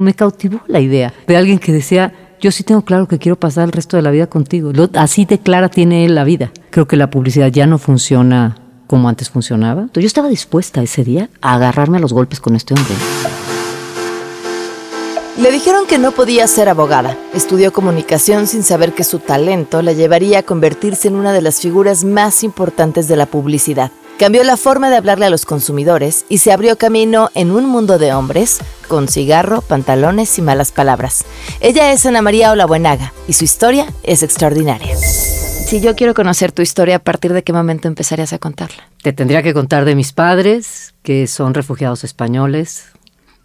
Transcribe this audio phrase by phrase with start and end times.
[0.00, 3.64] Me cautivó la idea de alguien que decía, yo sí tengo claro que quiero pasar
[3.64, 4.70] el resto de la vida contigo.
[4.72, 6.52] Lo- así de clara tiene la vida.
[6.70, 8.54] Creo que la publicidad ya no funciona
[8.86, 9.88] como antes funcionaba.
[9.94, 12.94] Yo estaba dispuesta ese día a agarrarme a los golpes con este hombre.
[15.36, 17.16] Le dijeron que no podía ser abogada.
[17.34, 21.60] Estudió comunicación sin saber que su talento la llevaría a convertirse en una de las
[21.60, 23.90] figuras más importantes de la publicidad.
[24.18, 27.98] Cambió la forma de hablarle a los consumidores y se abrió camino en un mundo
[27.98, 28.58] de hombres
[28.88, 31.24] con cigarro, pantalones y malas palabras.
[31.60, 34.96] Ella es Ana María Olabuenaga y su historia es extraordinaria.
[34.96, 38.88] Si yo quiero conocer tu historia, ¿a partir de qué momento empezarías a contarla?
[39.02, 42.86] Te tendría que contar de mis padres, que son refugiados españoles,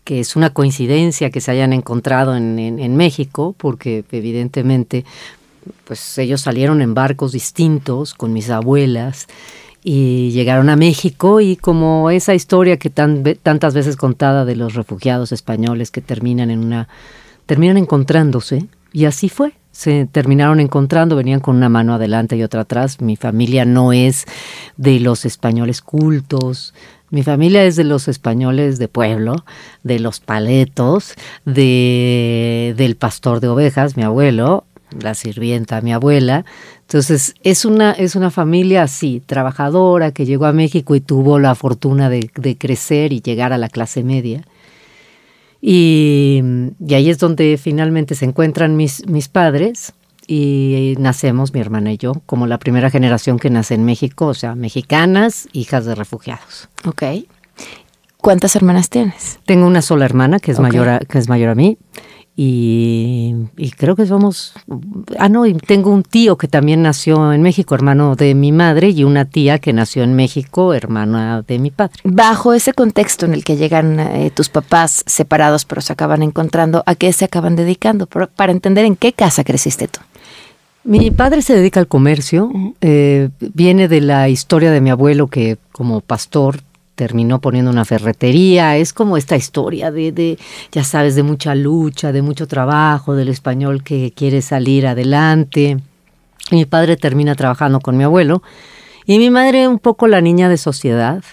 [0.05, 5.05] que es una coincidencia que se hayan encontrado en, en- en México, porque evidentemente
[5.85, 9.27] pues ellos salieron en barcos distintos con mis abuelas
[9.83, 15.31] y llegaron a México y como esa historia que tantas veces contada de los refugiados
[15.31, 16.87] españoles que terminan en una
[17.45, 19.53] terminan encontrándose y así fue.
[19.71, 23.01] Se terminaron encontrando, venían con una mano adelante y otra atrás.
[23.01, 24.25] Mi familia no es
[24.77, 26.75] de los españoles cultos,
[27.13, 29.45] mi familia es de los españoles de pueblo,
[29.83, 31.13] de los paletos,
[31.45, 34.65] de, del pastor de ovejas, mi abuelo,
[34.99, 36.43] la sirvienta, mi abuela.
[36.93, 41.55] Entonces, es una, es una familia así, trabajadora, que llegó a México y tuvo la
[41.55, 44.45] fortuna de, de crecer y llegar a la clase media.
[45.59, 46.43] Y,
[46.79, 49.93] y ahí es donde finalmente se encuentran mis, mis padres
[50.27, 54.35] y nacemos, mi hermana y yo, como la primera generación que nace en México, o
[54.35, 56.69] sea, mexicanas, hijas de refugiados.
[56.85, 57.01] Ok.
[58.17, 59.39] ¿Cuántas hermanas tienes?
[59.47, 61.79] Tengo una sola hermana que es, mayor, a, que es mayor a mí
[62.35, 64.53] y, y creo que somos...
[65.19, 68.89] Ah, no, y tengo un tío que también nació en México, hermano de mi madre,
[68.89, 71.93] y una tía que nació en México, hermana de mi padre.
[72.03, 76.83] Bajo ese contexto en el que llegan eh, tus papás separados pero se acaban encontrando,
[76.85, 78.07] ¿a qué se acaban dedicando?
[78.07, 79.99] Para entender en qué casa creciste tú.
[80.83, 82.51] Mi padre se dedica al comercio,
[82.81, 86.59] eh, viene de la historia de mi abuelo que como pastor
[86.95, 90.37] terminó poniendo una ferretería, es como esta historia de, de,
[90.71, 95.77] ya sabes, de mucha lucha, de mucho trabajo, del español que quiere salir adelante.
[96.51, 98.43] Mi padre termina trabajando con mi abuelo
[99.05, 101.23] y mi madre un poco la niña de sociedad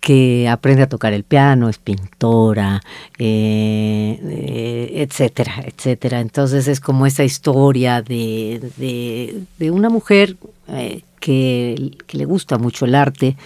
[0.00, 2.82] que aprende a tocar el piano, es pintora,
[3.18, 6.20] eh, eh, etcétera, etcétera.
[6.20, 10.36] Entonces es como esa historia de, de, de una mujer
[10.68, 13.38] eh, que, que le gusta mucho el arte,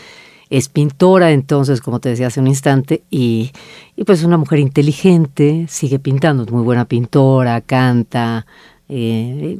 [0.51, 3.53] es pintora, entonces, como te decía hace un instante, y,
[3.97, 8.47] y pues una mujer inteligente, sigue pintando, es muy buena pintora, canta,
[8.89, 9.59] eh,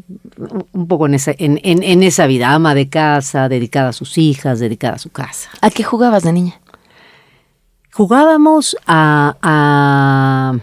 [0.73, 4.17] un poco en esa, en, en, en esa vida, ama de casa, dedicada a sus
[4.17, 5.51] hijas, dedicada a su casa.
[5.61, 6.61] ¿A qué jugabas de niña?
[7.93, 10.59] Jugábamos a, a,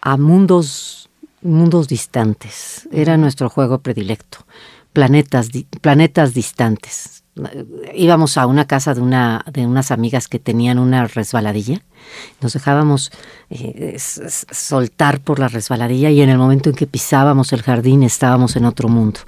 [0.00, 1.08] a mundos,
[1.40, 2.88] mundos distantes.
[2.90, 4.38] Era nuestro juego predilecto.
[4.92, 7.17] Planetas, di- planetas distantes.
[7.94, 11.82] Íbamos a una casa de, una, de unas amigas que tenían una resbaladilla.
[12.40, 13.10] Nos dejábamos
[13.50, 18.56] eh, soltar por la resbaladilla y en el momento en que pisábamos el jardín estábamos
[18.56, 19.20] en otro mundo.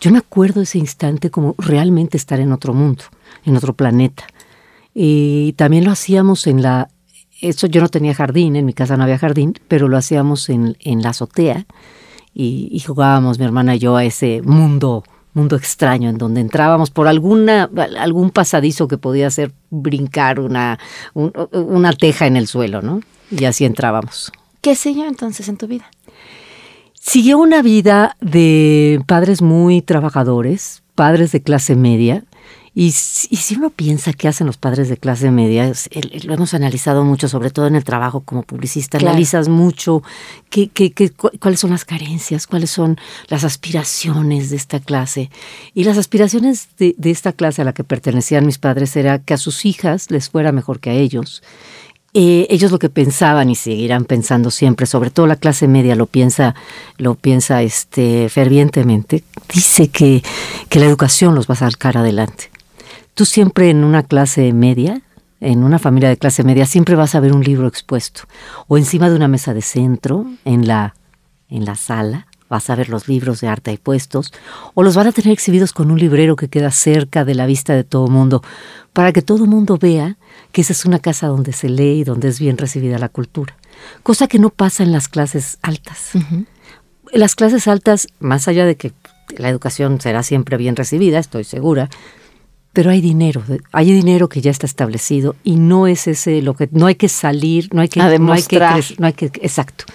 [0.00, 3.04] Yo me acuerdo ese instante como realmente estar en otro mundo,
[3.44, 4.24] en otro planeta.
[4.94, 6.88] Y también lo hacíamos en la...
[7.40, 10.76] Eso yo no tenía jardín, en mi casa no había jardín, pero lo hacíamos en,
[10.80, 11.66] en la azotea
[12.32, 15.04] y, y jugábamos mi hermana y yo a ese mundo
[15.36, 20.78] mundo extraño en donde entrábamos por alguna algún pasadizo que podía hacer brincar una
[21.14, 23.00] un- una teja en el suelo, ¿no?
[23.30, 24.32] Y así entrábamos.
[24.62, 25.84] ¿Qué siguió entonces en tu vida?
[26.94, 32.24] Siguió una vida de padres muy trabajadores, padres de clase media.
[32.78, 35.72] Y, si- y si uno piensa qué hacen los padres de clase media,
[36.24, 39.12] lo hemos analizado mucho, sobre todo en el trabajo como publicista, Claro.
[39.12, 40.02] analizas mucho
[40.50, 45.30] qué, qué- qué- cu- cuáles son las carencias, cuáles son las aspiraciones de esta clase.
[45.72, 49.32] Y las aspiraciones de, de esta clase a la que pertenecían mis padres era que
[49.32, 51.42] a sus hijas les fuera mejor que a ellos,
[52.12, 56.04] eh, ellos lo que pensaban y seguirán pensando siempre, sobre todo la clase media lo
[56.04, 56.54] piensa,
[56.98, 59.24] lo piensa este, fervientemente,
[59.54, 60.22] dice que,
[60.68, 62.50] que la educación los va a sacar adelante.
[63.16, 65.00] Tú siempre en una clase media
[65.40, 68.22] en una familia de clase media siempre vas a ver un libro expuesto
[68.68, 70.94] o encima de una mesa de centro en la
[71.48, 74.34] en la sala vas a ver los libros de arte ahí puestos
[74.74, 77.74] o los van a tener exhibidos con un librero que queda cerca de la vista
[77.74, 78.42] de todo mundo
[78.92, 80.18] para que todo mundo vea
[80.52, 83.56] que esa es una casa donde se lee y donde es bien recibida la cultura,
[84.02, 86.10] cosa que no pasa en las clases altas.
[86.14, 86.46] En
[87.12, 88.92] las clases altas, más allá de que
[89.36, 91.90] la educación será siempre bien recibida, estoy segura,
[92.76, 93.42] pero hay dinero,
[93.72, 97.08] hay dinero que ya está establecido y no es ese lo que no hay que
[97.08, 98.74] salir, no hay que A no hay que, demostrar.
[98.80, 99.86] cre- no hay que exacto.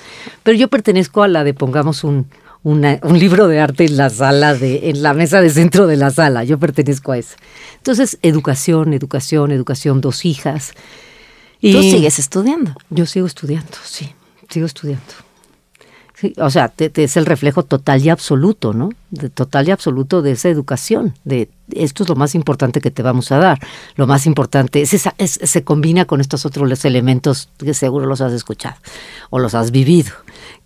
[0.42, 2.26] Pero yo pertenezco a la de pongamos un
[2.64, 5.96] una- un libro de arte en la sala de en la mesa de centro de
[5.98, 7.36] la sala, yo pertenezco a esa.
[7.78, 10.74] Entonces, educación, educación, educación, dos hijas.
[11.60, 12.74] Y Tú sigues estudiando.
[12.90, 14.10] yo sigo estudiando, sí,
[14.50, 15.14] sigo estudiando.
[16.22, 18.90] Sí, o sea, te- te es el reflejo total y absoluto, ¿no?
[19.10, 23.02] De total y absoluto de esa educación, de esto es lo más importante que te
[23.02, 23.60] vamos a dar.
[23.96, 28.22] Lo más importante es esa, es- se combina con estos otros elementos que seguro los
[28.22, 28.76] has escuchado
[29.32, 30.12] o los has vivido,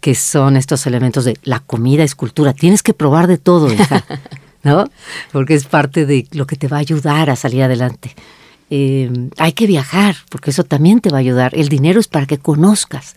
[0.02, 2.52] que son estos elementos de la comida es cultura.
[2.54, 4.04] Tienes que probar de todo, hija,
[4.64, 4.84] ¿no?
[5.32, 8.14] Porque es parte de lo que te va a ayudar a salir adelante.
[8.72, 11.56] Eh, hay que viajar, porque eso también te va a ayudar.
[11.56, 13.16] El dinero es para que conozcas.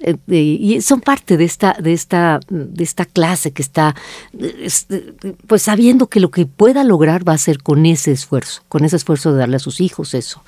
[0.00, 3.94] Eh, eh, y son parte de esta, de esta, de esta clase que está,
[4.38, 8.62] eh, eh, pues sabiendo que lo que pueda lograr va a ser con ese esfuerzo,
[8.68, 10.42] con ese esfuerzo de darle a sus hijos eso.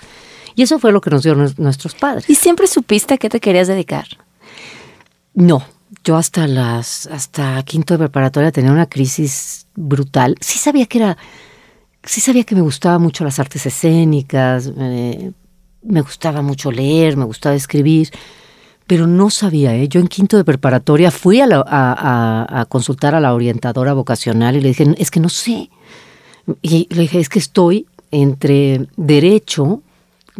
[0.55, 2.29] Y eso fue lo que nos dieron nues- nuestros padres.
[2.29, 4.07] ¿Y siempre supiste a qué te querías dedicar?
[5.35, 5.65] No,
[6.05, 10.37] yo hasta las, hasta quinto de preparatoria tenía una crisis brutal.
[10.41, 11.17] Sí sabía que era,
[12.05, 15.33] sí sabía que me gustaban mucho las artes escénicas, eh,
[15.83, 18.11] me gustaba mucho leer, me gustaba escribir,
[18.91, 19.87] pero no sabía, ¿eh?
[19.87, 21.93] Yo en quinto de preparatoria fui a, la- a-
[22.49, 25.71] a- a consultar a la orientadora vocacional y le dije, es que no sé.
[26.61, 29.81] Y le dije, es que estoy entre derecho,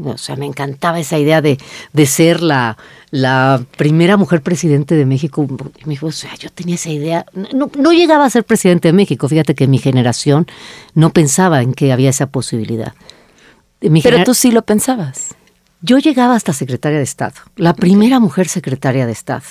[0.03, 1.59] o sea, me encantaba esa idea de,
[1.93, 2.77] de ser la,
[3.13, 5.47] la primera mujer presidente de México.
[5.79, 7.27] Y me dijo, o sea, yo tenía esa idea.
[7.55, 9.29] No, no llegaba a ser presidente de México.
[9.29, 10.49] Fíjate que mi generación
[10.95, 12.95] no pensaba en que había esa posibilidad.
[13.81, 15.37] Mi Pero tú sí lo pensabas.
[15.83, 19.43] Yo llegaba hasta secretaria de Estado, la primera mujer secretaria de Estado.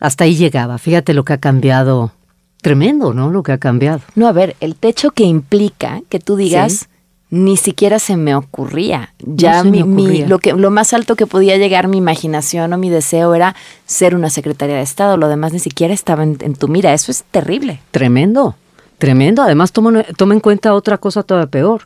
[0.00, 0.78] Hasta ahí llegaba.
[0.78, 2.12] Fíjate lo que ha cambiado.
[2.60, 3.30] Tremendo, ¿no?
[3.30, 4.00] Lo que ha cambiado.
[4.14, 6.86] No, a ver, el techo que implica que tú digas, Sí.
[7.30, 9.14] ni siquiera se me ocurría.
[9.20, 13.34] Ya mi, lo que lo más alto que podía llegar mi imaginación o mi deseo
[13.34, 13.54] era
[13.86, 15.16] ser una secretaria de Estado.
[15.16, 16.92] Lo demás ni siquiera estaba en, en tu mira.
[16.94, 17.80] Eso es terrible.
[17.90, 18.54] Tremendo,
[18.98, 19.42] tremendo.
[19.42, 21.82] Además, toma, toma en cuenta otra cosa todavía peor.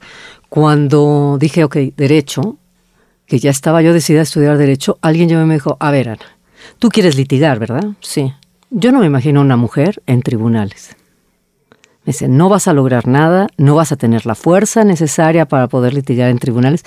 [0.48, 2.56] Cuando dije, ok, derecho,
[3.26, 6.10] que ya estaba yo decidida a estudiar derecho, alguien llamó y me dijo, a ver,
[6.10, 6.26] Ana,
[6.78, 7.84] tú quieres litigar, ¿verdad?
[8.00, 8.32] Sí.
[8.70, 10.96] Yo no me imagino una mujer en tribunales.
[12.04, 15.66] Me dice, no vas a lograr nada, no vas a tener la fuerza necesaria para
[15.66, 16.84] poder litigar en tribunales.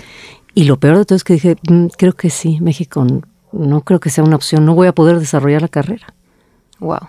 [0.56, 3.06] Y lo peor de todo es que dije, "Mm, creo que sí, México
[3.52, 6.14] no creo que sea una opción, no voy a poder desarrollar la carrera.
[6.80, 7.00] Wow.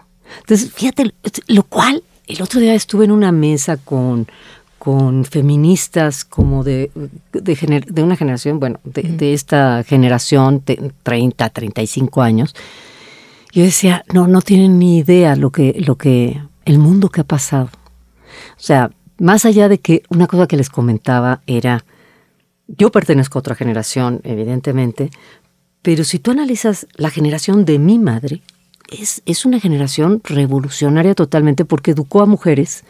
[0.41, 1.13] Entonces, fíjate,
[1.49, 4.27] lo cual, el otro día estuve en una mesa con,
[4.81, 6.91] con feministas como de,
[7.35, 12.55] de, gener- de una generación, bueno, de, de esta generación, de 30, 35 años.
[13.53, 17.25] Yo decía, no, no tienen ni idea lo que, lo que, el mundo que ha
[17.25, 17.69] pasado.
[18.57, 21.85] O sea, más allá de que una cosa que les comentaba era,
[22.67, 25.11] yo pertenezco a otra generación, evidentemente,
[25.83, 28.41] pero si tú analizas la generación de mi madre,
[28.91, 32.85] es, es una generación revolucionaria totalmente porque educó a mujeres,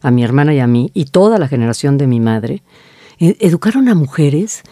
[0.00, 2.62] a mi hermana y a mí, y toda la generación de mi madre,
[3.18, 4.62] e- educaron a mujeres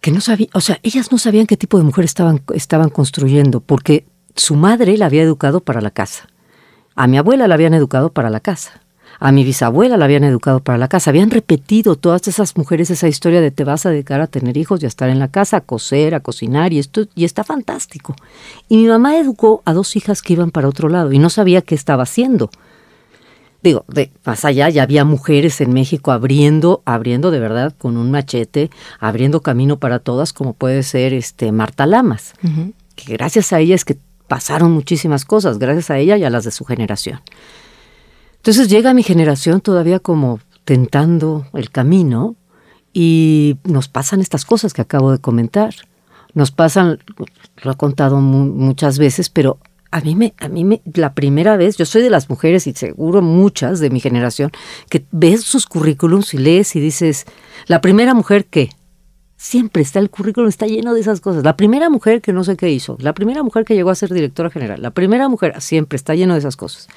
[0.00, 3.60] que no sabían, o sea, ellas no sabían qué tipo de mujer estaban, estaban construyendo,
[3.60, 6.28] porque su madre la había educado para la casa,
[6.94, 8.80] a mi abuela la habían educado para la casa,
[9.20, 13.08] a mi bisabuela la habían educado para la casa, habían repetido todas esas mujeres esa
[13.08, 15.56] historia de te vas a dedicar a tener hijos y a estar en la casa,
[15.56, 18.14] a coser, a cocinar, y esto, y está fantástico.
[18.68, 21.62] Y mi mamá educó a dos hijas que iban para otro lado y no sabía
[21.62, 22.50] qué estaba haciendo
[23.62, 28.10] digo, de más allá ya había mujeres en México abriendo, abriendo de verdad con un
[28.10, 32.34] machete, abriendo camino para todas, como puede ser este Marta Lamas,
[32.94, 33.98] que gracias a ella es que
[34.28, 37.20] pasaron muchísimas cosas, gracias a ella y a las de su generación.
[38.36, 42.36] Entonces llega mi generación todavía como tentando el camino
[42.92, 45.74] y nos pasan estas cosas que acabo de comentar.
[46.34, 46.98] Nos pasan,
[47.62, 49.58] lo he contado mu- muchas veces, pero
[49.90, 52.72] a mí me, a mí me, la primera vez, yo soy de las mujeres y
[52.72, 54.50] seguro muchas de mi generación,
[54.90, 57.26] que ves sus currículums y lees y dices,
[57.66, 58.70] la primera mujer que,
[59.38, 61.44] siempre está el currículum, está lleno de esas cosas.
[61.44, 64.12] La primera mujer que no sé qué hizo, la primera mujer que llegó a ser
[64.12, 66.88] directora general, la primera mujer, siempre está lleno de esas cosas.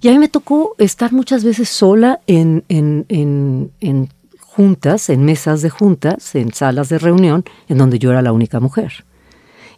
[0.00, 4.08] Y a mí me tocó estar muchas veces sola en, en, en, en
[4.40, 8.60] juntas, en mesas de juntas, en salas de reunión, en donde yo era la única
[8.60, 9.04] mujer.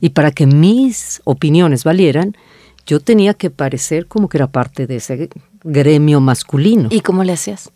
[0.01, 2.37] Y para que mis opiniones valieran,
[2.87, 5.31] yo tenía que parecer como que era parte de ese
[5.63, 6.89] gremio masculino.
[6.91, 7.71] ¿Y cómo le hacías?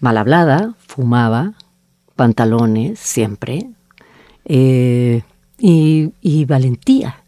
[0.00, 1.54] Mal hablada, fumaba,
[2.16, 3.68] pantalones siempre,
[4.44, 5.22] eh,
[5.58, 7.22] y, valentía,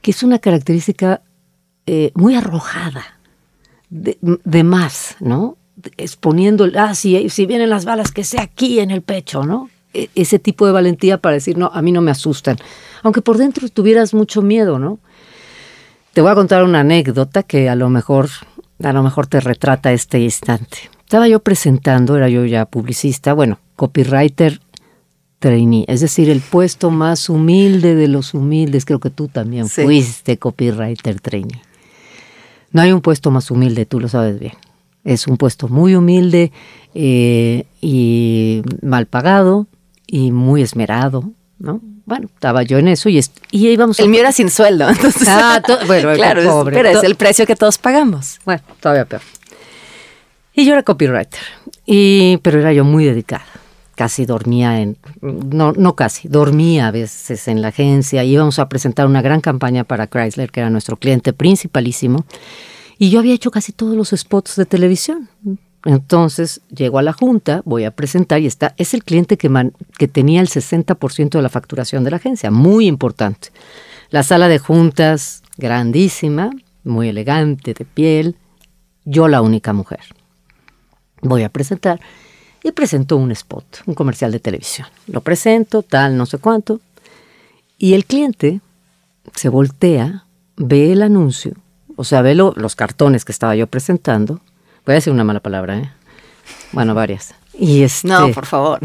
[0.00, 1.22] que es una característica
[1.86, 3.18] eh, muy arrojada,
[3.90, 5.56] de, más, ¿no?
[5.96, 9.70] Exponiendo, ah, si, si vienen las balas, que sea aquí en el pecho, ¿no?
[9.92, 12.56] E, ese tipo de valentía para decir, no, a mí no me asustan.
[13.04, 14.98] Aunque por dentro tuvieras mucho miedo, ¿no?
[16.14, 18.30] Te voy a contar una anécdota que a lo mejor,
[18.82, 20.78] a lo mejor te retrata este instante.
[21.00, 24.58] Estaba yo presentando, era yo ya publicista, bueno, copywriter
[25.38, 30.38] trainee, es decir, el puesto más humilde de los humildes, creo que tú también fuiste
[30.38, 31.60] copywriter trainee.
[32.72, 34.54] No hay un puesto más humilde, tú lo sabes bien.
[35.04, 36.52] Es un puesto muy humilde
[36.94, 39.66] eh, y mal pagado
[40.06, 41.82] y muy esmerado, ¿no?
[42.06, 43.18] Bueno, estaba yo en eso y,
[43.50, 45.26] y íbamos El mío era sin sueldo, entonces.
[45.28, 48.40] Ah, bueno, claro, pero es el precio que todos pagamos.
[48.44, 49.22] Bueno, todavía peor.
[50.52, 51.40] Y yo era copywriter,
[51.84, 53.44] y, pero era yo muy dedicada.
[53.96, 58.24] Casi dormía en, no, no casi, dormía a veces en la agencia.
[58.24, 62.24] Íbamos a presentar una gran campaña para Chrysler, que era nuestro cliente principalísimo.
[62.98, 65.28] Y yo había hecho casi todos los spots de televisión.
[65.84, 69.50] Entonces llego a la junta, voy a presentar y está, es el cliente que,
[69.98, 73.48] que tenía el 60% de la facturación de la agencia, muy importante.
[74.10, 76.50] La sala de juntas, grandísima,
[76.84, 78.36] muy elegante, de piel,
[79.04, 80.00] yo la única mujer
[81.24, 82.00] voy a presentar.
[82.62, 84.86] Y presento un spot, un comercial de televisión.
[85.06, 86.80] Lo presento, tal, no sé cuánto.
[87.76, 88.60] Y el cliente
[89.34, 90.24] se voltea,
[90.56, 91.54] ve el anuncio,
[91.96, 94.40] o sea, ve los cartones que estaba yo presentando.
[94.84, 95.90] Voy a decir una mala palabra, ¿eh?
[96.72, 97.34] Bueno, varias.
[97.58, 98.80] Y este, no, por favor.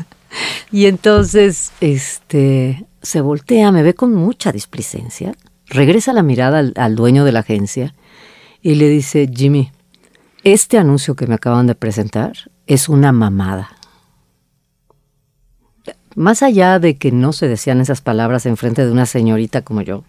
[0.72, 5.34] y entonces, este, se voltea, me ve con mucha displicencia,
[5.66, 7.94] regresa la mirada al dueño de la agencia
[8.62, 9.70] y le dice, Jimmy,
[10.44, 12.32] este anuncio que me acaban de presentar
[12.66, 13.70] es una mamada.
[16.14, 19.82] Más allá de que no se decían esas palabras en frente de una señorita como
[19.82, 20.04] yo,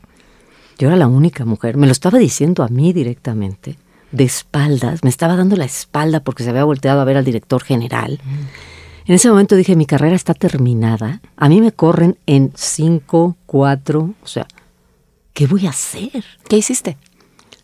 [0.77, 3.77] yo era la única mujer, me lo estaba diciendo a mí directamente,
[4.11, 7.63] de espaldas, me estaba dando la espalda porque se había volteado a ver al director
[7.63, 8.19] general.
[9.05, 14.13] En ese momento dije, mi carrera está terminada, a mí me corren en cinco, cuatro,
[14.23, 14.47] o sea,
[15.33, 16.23] ¿qué voy a hacer?
[16.47, 16.97] ¿Qué hiciste?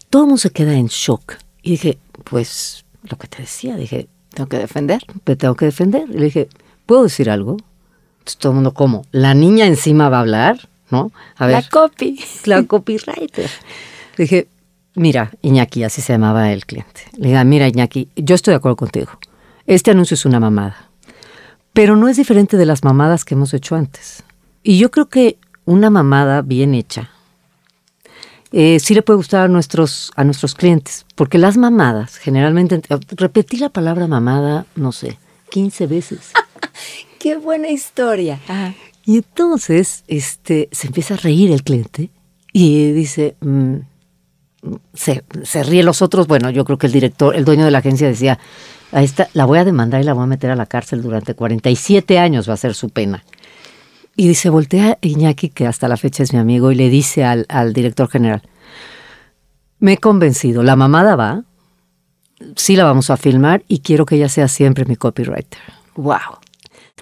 [0.10, 1.36] Todo el mundo se queda en shock.
[1.62, 5.02] Y dije, pues lo que te decía, dije, tengo que defender.
[5.26, 6.08] Me tengo que defender.
[6.10, 6.50] Y le dije,
[6.86, 7.58] ¿puedo decir algo?
[8.20, 9.06] Entonces todo el mundo, ¿cómo?
[9.12, 11.12] La niña encima va a hablar, ¿no?
[11.38, 12.20] A ver, la copy.
[12.46, 13.50] La copywriter.
[14.18, 14.48] Le dije,
[14.96, 17.02] mira, Iñaki, así se llamaba el cliente.
[17.18, 19.12] Le dije, mira, Iñaki, yo estoy de acuerdo contigo.
[19.68, 20.90] Este anuncio es una mamada.
[21.74, 24.24] Pero no es diferente de las mamadas que hemos hecho antes.
[24.64, 27.10] Y yo creo que una mamada bien hecha
[28.58, 33.58] eh, sí le puede gustar a nuestros, a nuestros clientes, porque las mamadas, generalmente, repetí
[33.58, 36.32] la palabra mamada, no sé, 15 veces.
[37.20, 38.40] ¡Qué buena historia!
[39.06, 42.12] Y entonces este, se empieza a reír el cliente
[42.54, 43.76] y dice, mm,
[44.94, 47.80] se, se ríe los otros, bueno, yo creo que el director, el dueño de la
[47.80, 48.40] agencia decía,
[48.92, 51.34] a esta la voy a demandar y la voy a meter a la cárcel durante
[51.34, 53.24] 47 años, va a ser su pena.
[54.16, 57.74] Y dice, voltea Iñaki, que hasta la fecha es mi amigo, y le dice al,
[57.74, 58.42] director general,
[59.80, 61.44] me he convencido, la mamada va,
[62.56, 65.60] sí la vamos a filmar y quiero que ella sea siempre mi copywriter.
[65.96, 66.40] ¡Wow!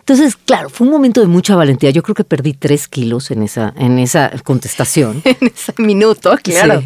[0.03, 1.89] Entonces, claro, fue un momento de mucha valentía.
[1.89, 5.21] Yo creo que perdí tres kilos en esa, en esa contestación.
[5.25, 6.83] en ese minuto, claro.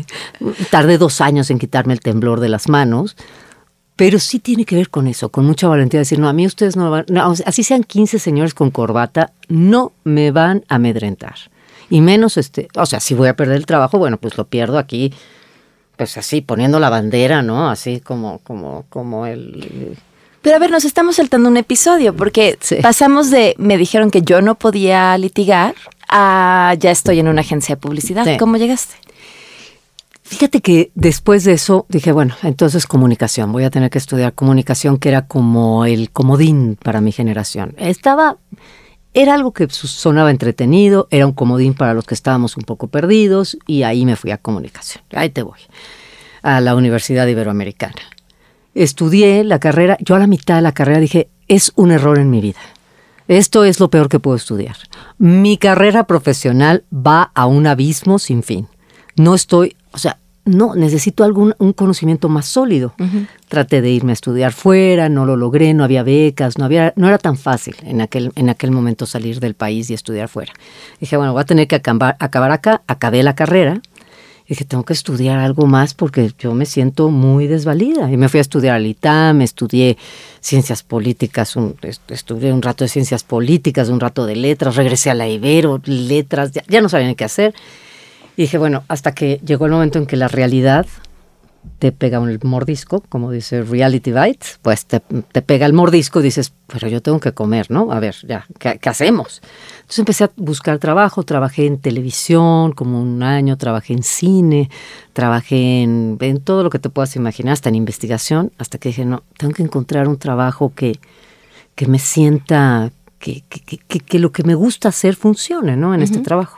[0.69, 3.17] Tardé dos años en quitarme el temblor de las manos.
[3.95, 5.99] Pero sí tiene que ver con eso, con mucha valentía.
[5.99, 9.93] Decir, no, a mí ustedes no van, no, así sean 15 señores con corbata, no
[10.03, 11.33] me van a amedrentar.
[11.89, 14.77] Y menos, este, o sea, si voy a perder el trabajo, bueno, pues lo pierdo
[14.77, 15.11] aquí,
[15.95, 17.67] pues así, poniendo la bandera, ¿no?
[17.71, 19.97] Así como, como, como el...
[20.41, 24.41] Pero a ver, nos estamos saltando un episodio, porque pasamos de, me dijeron que yo
[24.41, 25.75] no podía litigar,
[26.09, 28.37] a ya estoy en una agencia de publicidad.
[28.37, 28.95] ¿Cómo llegaste?
[30.23, 34.97] Fíjate que después de eso dije, bueno, entonces comunicación, voy a tener que estudiar comunicación,
[34.97, 37.73] que era como el comodín para mi generación.
[37.77, 38.37] Estaba,
[39.13, 43.57] era algo que sonaba entretenido, era un comodín para los que estábamos un poco perdidos
[43.67, 45.01] y ahí me fui a comunicación.
[45.13, 45.59] Ahí te voy,
[46.41, 48.01] a la Universidad Iberoamericana.
[48.77, 52.29] Estudié la carrera, yo a la mitad de la carrera dije, es un error en
[52.29, 52.59] mi vida.
[53.27, 54.75] Esto es lo peor que puedo estudiar.
[55.17, 58.67] Mi carrera profesional va a un abismo sin fin.
[59.15, 62.93] No estoy, o sea, no, necesito algún un conocimiento más sólido.
[63.49, 67.07] Traté de irme a estudiar fuera, no lo logré, no había becas, no había, no
[67.07, 70.53] era tan fácil en aquel, en aquel momento salir del país y estudiar fuera.
[70.99, 73.81] Dije, bueno, voy a tener que acabar, acabar acá, acabé la carrera.
[74.47, 78.09] Dije, tengo que estudiar algo más porque yo me siento muy desvalida.
[78.09, 79.97] Y me fui a estudiar al ITAM, estudié
[80.39, 81.55] ciencias políticas,
[82.07, 86.51] estudié un rato de ciencias políticas, un rato de letras, regresé a la Ibero, letras,
[86.51, 87.53] ya, ya no sabía ni qué hacer.
[88.37, 90.85] Y dije, bueno, hasta que llegó el momento en que la realidad
[91.79, 96.53] te pega un mordisco, como dice Reality Bite, pues te, pega el mordisco y dices,
[96.67, 97.91] pero yo tengo que comer, ¿no?
[97.91, 99.41] A ver, ya, ¿qué, hacemos?
[99.87, 104.69] Entonces empecé a buscar trabajo, trabajé en televisión como un año, trabajé en cine,
[105.13, 109.05] trabajé en, en todo lo que te puedas imaginar, hasta en investigación, hasta que dije,
[109.05, 110.99] no, tengo que encontrar un trabajo que,
[111.75, 115.95] que me sienta, que, que, que, lo que me gusta hacer funcione, ¿no?
[115.95, 116.57] En este trabajo.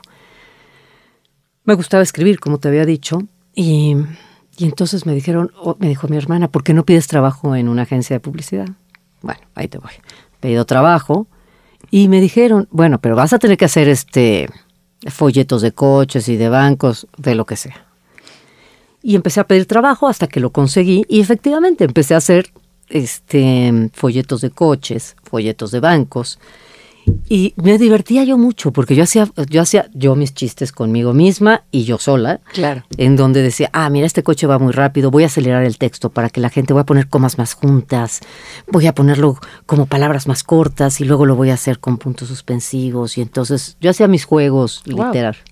[1.65, 3.19] Me gustaba escribir, como te había dicho,
[3.53, 3.95] y,
[4.57, 8.15] entonces me dijeron, me dijo mi hermana, ¿por qué no pides trabajo en una agencia
[8.15, 8.69] de publicidad?
[9.21, 9.91] Bueno, ahí te voy.
[10.39, 11.27] Pedido trabajo
[11.91, 14.50] y me dijeron, bueno, pero vas a tener que hacer este
[15.08, 17.86] folletos de coches y de bancos, de lo que sea.
[19.01, 22.51] Y empecé a pedir trabajo hasta que lo conseguí y efectivamente empecé a hacer
[22.89, 26.39] este folletos de coches, folletos de bancos
[27.27, 31.63] y me divertía yo mucho porque yo hacía, yo hacía yo mis chistes conmigo misma
[31.71, 32.41] y yo sola.
[32.53, 32.83] Claro.
[32.97, 36.09] En donde decía, ah, mira, este coche va muy rápido, voy a acelerar el texto
[36.09, 38.21] para que la gente, voy a poner comas más juntas,
[38.67, 42.27] voy a ponerlo como palabras más cortas y luego lo voy a hacer con puntos
[42.29, 43.17] suspensivos.
[43.17, 45.43] Y entonces yo hacía mis juegos literarios.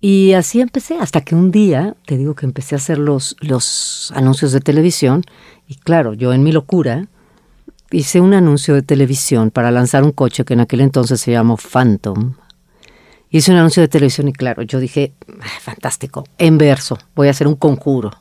[0.00, 4.12] Y así empecé, hasta que un día, te digo que empecé a hacer los, los
[4.14, 5.24] anuncios de televisión.
[5.66, 7.08] Y claro, yo en mi locura,
[7.90, 11.56] hice un anuncio de televisión para lanzar un coche que en aquel entonces se llamó
[11.56, 12.34] Phantom.
[13.30, 17.32] Hice un anuncio de televisión y claro, yo dije, ah, fantástico, en verso, voy a
[17.32, 18.12] hacer un conjuro,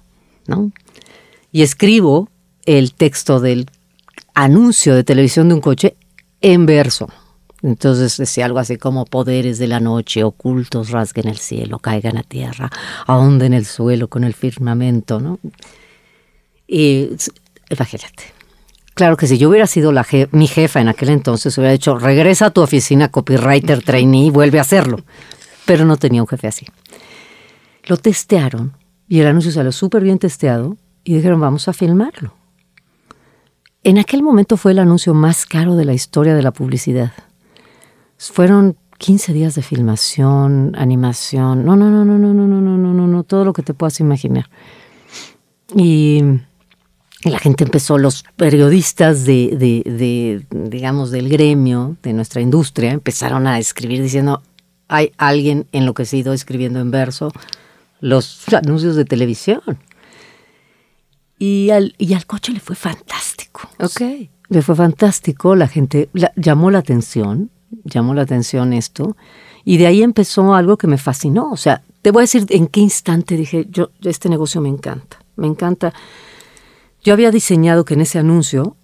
[0.48, 0.72] ¿no?
[1.52, 2.30] Y escribo
[2.66, 3.70] el texto del
[4.34, 5.96] anuncio de televisión de un coche
[6.42, 7.10] en verso.
[7.62, 12.24] Entonces decía algo así como poderes de la noche, ocultos, rasguen el cielo, caigan a
[12.24, 12.70] tierra,
[13.08, 15.40] ahonden el suelo con el firmamento, ¿no?
[16.68, 17.10] Y
[17.70, 18.33] imagínate,
[18.94, 22.48] Claro que si yo hubiera sido la mi jefa en aquel entonces, hubiera dicho, regresa
[22.48, 25.00] a tu oficina copywriter trainee y vuelve a hacerlo.
[25.66, 26.68] Pero no tenía un jefe así.
[27.86, 28.74] Lo testearon
[29.08, 32.34] y el anuncio salió súper bien testeado y dijeron, vamos a filmarlo.
[33.84, 37.12] En aquel momento fue el anuncio más caro de la historia de la publicidad.
[38.18, 42.94] Fueron 15 días de filmación, animación, no, no, no, no, no, no, no, no, no,
[42.94, 44.50] no, no, todo lo que te puedas imaginar.
[45.76, 46.22] Y
[47.30, 49.56] la gente empezó, los periodistas de,
[49.86, 54.42] de, digamos, del gremio, de nuestra industria, empezaron a escribir diciendo,
[54.88, 57.32] hay alguien enloquecido escribiendo en verso
[58.00, 59.62] los anuncios de televisión.
[61.40, 63.70] Y al, y al coche le fue fantástico.
[63.80, 64.02] Ok.
[64.50, 67.50] Le fue fantástico, la gente llamó la atención,
[67.86, 69.16] llamó la atención esto,
[69.66, 71.52] y de ahí empezó algo que me fascinó.
[71.52, 75.18] O sea, te voy a decir en qué instante dije, yo, este negocio me encanta,
[75.38, 75.94] me encanta
[77.04, 78.78] yo había diseñado que en ese anuncio,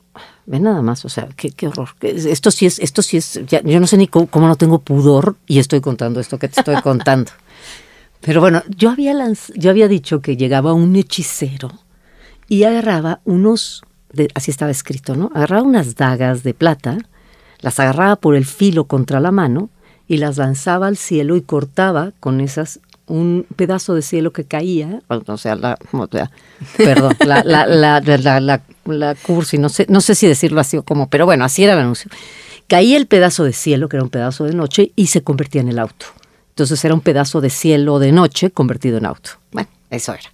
[0.45, 1.89] ve nada más, o sea, qué, horror.
[2.01, 5.59] Esto sí es, esto sí es, yo no sé ni cómo, no tengo pudor y
[5.59, 7.31] estoy contando esto que te estoy contando.
[8.21, 9.13] Pero bueno, yo había,
[9.55, 11.71] yo había dicho que llegaba un hechicero
[12.49, 13.83] y agarraba unos,
[14.33, 15.31] así estaba escrito, ¿no?
[15.33, 16.97] Agarraba unas dagas de plata,
[17.59, 19.69] las agarraba por el filo contra la mano
[20.07, 25.01] y las lanzaba al cielo y cortaba con esas un pedazo de cielo que caía,
[25.07, 25.77] o sea, la,
[26.77, 31.09] perdón, la, la, la, la, cursi, no sé, no sé si decirlo así o como,
[31.09, 32.09] pero bueno, así era el anuncio.
[32.67, 35.69] Caía el pedazo de cielo, que era un pedazo de noche, y se convertía en
[35.69, 36.05] el auto.
[36.49, 39.31] Entonces era un pedazo de cielo de noche convertido en auto.
[39.51, 40.29] Bueno, eso era.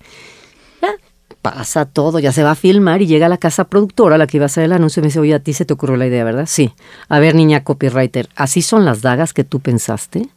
[0.81, 0.95] Ya
[1.41, 4.37] pasa todo, ya se va a filmar y llega a la casa productora, la que
[4.37, 6.07] iba a hacer el anuncio, y me dice, oye, a ti se te ocurrió la
[6.07, 6.45] idea, ¿verdad?
[6.47, 6.73] Sí.
[7.07, 10.27] A ver, niña copywriter, ¿así son las dagas que tú pensaste?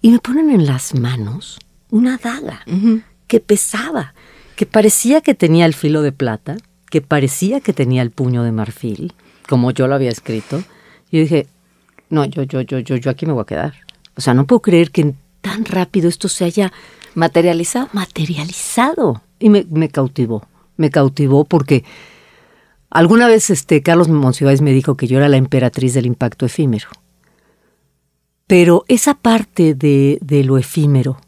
[0.00, 1.58] Y me ponen en las manos
[1.90, 2.64] una daga
[3.26, 4.14] que pesaba,
[4.56, 6.56] que parecía que tenía el filo de plata,
[6.90, 9.12] que parecía que tenía el puño de marfil,
[9.48, 10.62] como yo lo había escrito.
[11.10, 11.46] Y yo dije,
[12.10, 13.74] no, yo, yo, yo, yo, yo aquí me voy a quedar.
[14.16, 16.72] O sea, no puedo creer que tan rápido esto se haya
[17.14, 17.88] materializado.
[17.92, 19.22] Materializado.
[19.38, 21.84] Y me, me cautivó, me cautivó porque
[22.90, 26.88] alguna vez este Carlos Monsiváis me dijo que yo era la emperatriz del impacto efímero.
[28.48, 31.20] Pero esa parte de, lo efímero,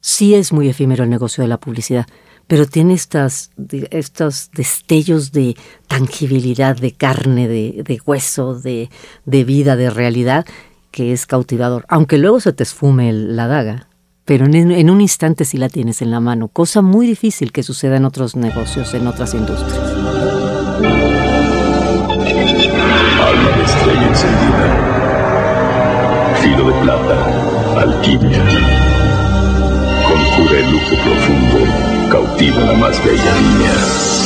[0.00, 2.06] sí es muy efímero el negocio de la publicidad,
[2.46, 3.50] pero tiene estas,
[3.90, 5.54] estos destellos de
[5.86, 8.88] tangibilidad, de carne, de, hueso, de,
[9.26, 10.46] vida, de realidad,
[10.90, 11.84] que es cautivador.
[11.88, 13.88] Aunque luego se te esfume la daga,
[14.24, 17.98] pero en, un instante sí la tienes en la mano, cosa muy difícil que suceda
[17.98, 19.78] en otros negocios, en otras industrias.
[23.20, 24.81] Alma de estrella encendida,
[26.52, 28.44] filo de plata, alquimia,
[30.06, 31.58] conjura el lujo profundo,
[32.10, 34.21] cautiva la más bella niña.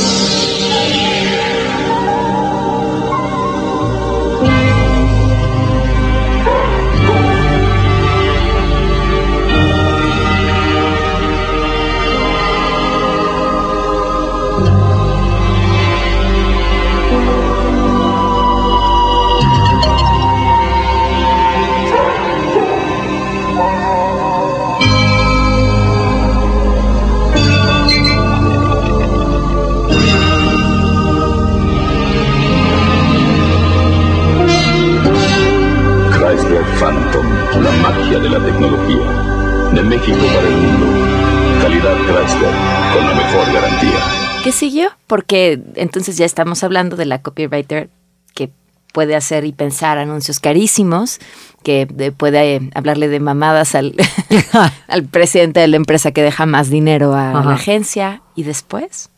[45.17, 47.89] Porque entonces ya estamos hablando de la copywriter
[48.35, 48.51] que
[48.93, 51.17] puede hacer y pensar anuncios carísimos,
[51.63, 53.95] que puede hablarle de mamadas al,
[54.87, 58.21] al, presidente de la empresa que deja más dinero a la agencia.
[58.35, 59.09] ¿Y después?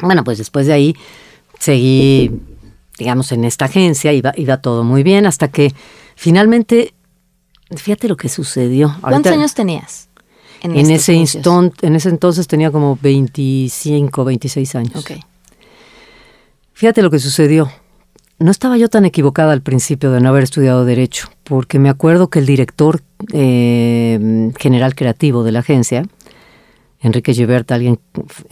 [0.00, 0.96] Bueno, pues después de ahí
[1.58, 2.30] seguí,
[2.96, 5.74] digamos, en esta agencia, iba, iba todo muy bien, hasta que
[6.16, 6.94] finalmente,
[7.76, 8.96] fíjate lo que sucedió.
[9.02, 10.08] ¿Cuántos años tenías?
[10.62, 15.04] En, ese instante, en ese entonces tenía como 25, 26 años.
[16.72, 17.70] Fíjate lo que sucedió.
[18.38, 22.28] No estaba yo tan equivocada al principio de no haber estudiado Derecho, porque me acuerdo
[22.28, 26.04] que el director eh, general creativo de la agencia,
[27.00, 28.00] Enrique Givert, alguien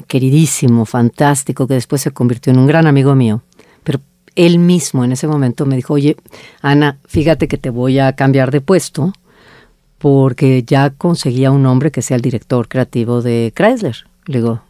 [0.06, 3.42] queridísimo, fantástico, que después se convirtió en un gran amigo mío,
[3.82, 4.00] pero
[4.36, 6.16] él mismo en ese momento me dijo, oye,
[6.60, 9.12] Ana, fíjate que te voy a cambiar de puesto
[10.00, 14.06] porque ya conseguía un hombre que sea el director creativo de Chrysler.
[14.24, 14.62] Le digo,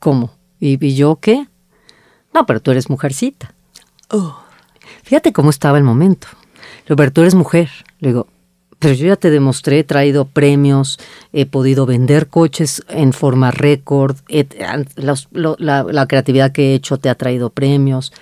[0.00, 0.32] ¿cómo?
[0.58, 1.46] ¿Y, yo qué?
[2.34, 3.54] No, pero tú eres mujercita.
[4.10, 4.36] Oh.
[5.04, 6.26] Fíjate cómo estaba el momento.
[6.84, 7.70] pero tú eres mujer.
[8.00, 8.26] Le digo,
[8.80, 10.98] pero yo ya te demostré, he traído premios,
[11.32, 14.16] he podido vender coches en forma récord,
[14.96, 18.12] la, la, creatividad que he hecho te ha traído premios.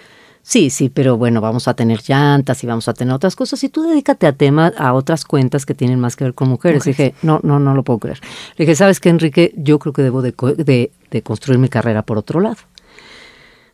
[0.46, 3.64] Sí, sí, pero bueno, vamos a tener llantas y vamos a tener otras cosas.
[3.64, 6.84] Y tú dedícate a temas, a otras cuentas que tienen más que ver con mujeres.
[6.84, 8.20] Dije, no, no, no lo puedo creer.
[8.56, 9.54] Le dije, ¿sabes qué, Enrique?
[9.56, 10.34] Yo creo que debo de,
[11.10, 12.58] de, construir mi carrera por otro lado.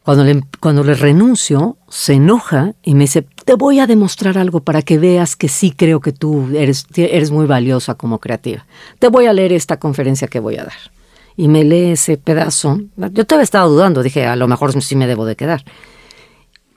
[0.05, 4.61] Cuando le, cuando le renuncio, se enoja y me dice, te voy a demostrar algo
[4.61, 8.65] para que veas que sí creo que tú eres, eres muy valiosa como creativa.
[9.01, 10.79] Te voy a leer esta conferencia que voy a dar.
[11.37, 12.81] Y me lee ese pedazo.
[12.97, 15.65] Yo todavía estaba dudando, dije, a lo mejor sí me debo de quedar.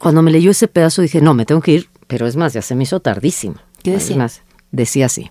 [0.04, 2.62] Cuando me leyó ese pedazo dije, no, me tengo que ir, pero es más, ya
[2.62, 3.56] se me hizo tardísimo.
[3.82, 4.28] ¿Qué decía?
[4.70, 5.30] Decía así.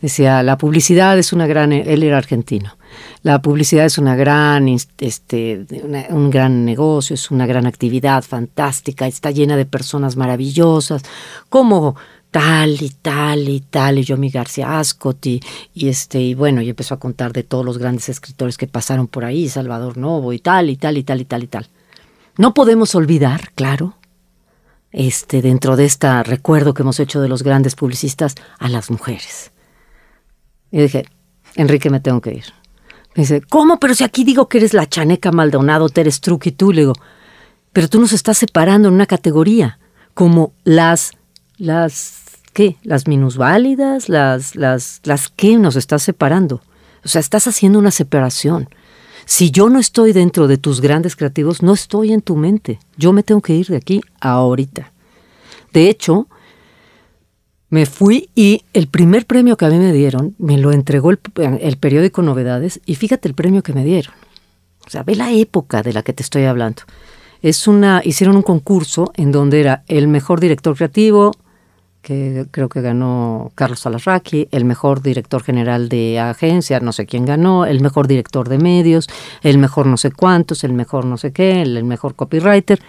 [0.00, 2.76] Decía, la publicidad es una gran, él era argentino,
[3.22, 5.66] la publicidad es una gran, este,
[6.10, 11.02] un gran negocio, es una gran actividad fantástica, está llena de personas maravillosas,
[11.48, 11.96] como
[12.30, 15.42] tal y tal y tal, y yo mi García Ascot y,
[15.74, 19.08] y, este, y bueno, y empezó a contar de todos los grandes escritores que pasaron
[19.08, 21.68] por ahí, Salvador Novo y tal y tal y tal y tal y tal.
[22.36, 23.96] No podemos olvidar, claro,
[24.94, 29.50] este, dentro de este recuerdo que hemos hecho de los grandes publicistas, a las mujeres.
[30.70, 31.04] Y dije,
[31.56, 32.44] Enrique, me tengo que ir.
[33.16, 33.80] Me dice, ¿cómo?
[33.80, 36.94] Pero si aquí digo que eres la chaneca Maldonado, Teres Truc y tú, le digo,
[37.72, 39.80] pero tú nos estás separando en una categoría,
[40.14, 41.10] como las,
[41.56, 42.76] las, ¿qué?
[42.84, 46.62] Las minusválidas, las, las, las, ¿qué nos estás separando?
[47.04, 48.68] O sea, estás haciendo una separación.
[49.26, 52.78] Si yo no estoy dentro de tus grandes creativos, no estoy en tu mente.
[52.96, 54.92] Yo me tengo que ir de aquí ahorita.
[55.72, 56.28] De hecho,
[57.70, 61.18] me fui y el primer premio que a mí me dieron me lo entregó el,
[61.78, 64.14] periódico Novedades y fíjate el premio que me dieron.
[64.86, 66.82] O sea, ve la época de la que te estoy hablando.
[67.42, 71.32] Es una, hicieron un concurso en donde era el mejor director creativo,
[72.04, 77.24] que creo que ganó Carlos Alarraqui, el mejor director general de agencia, no sé quién
[77.24, 79.08] ganó, el mejor director de medios,
[79.42, 82.80] el mejor no sé cuántos, el mejor no sé qué, el, mejor copywriter,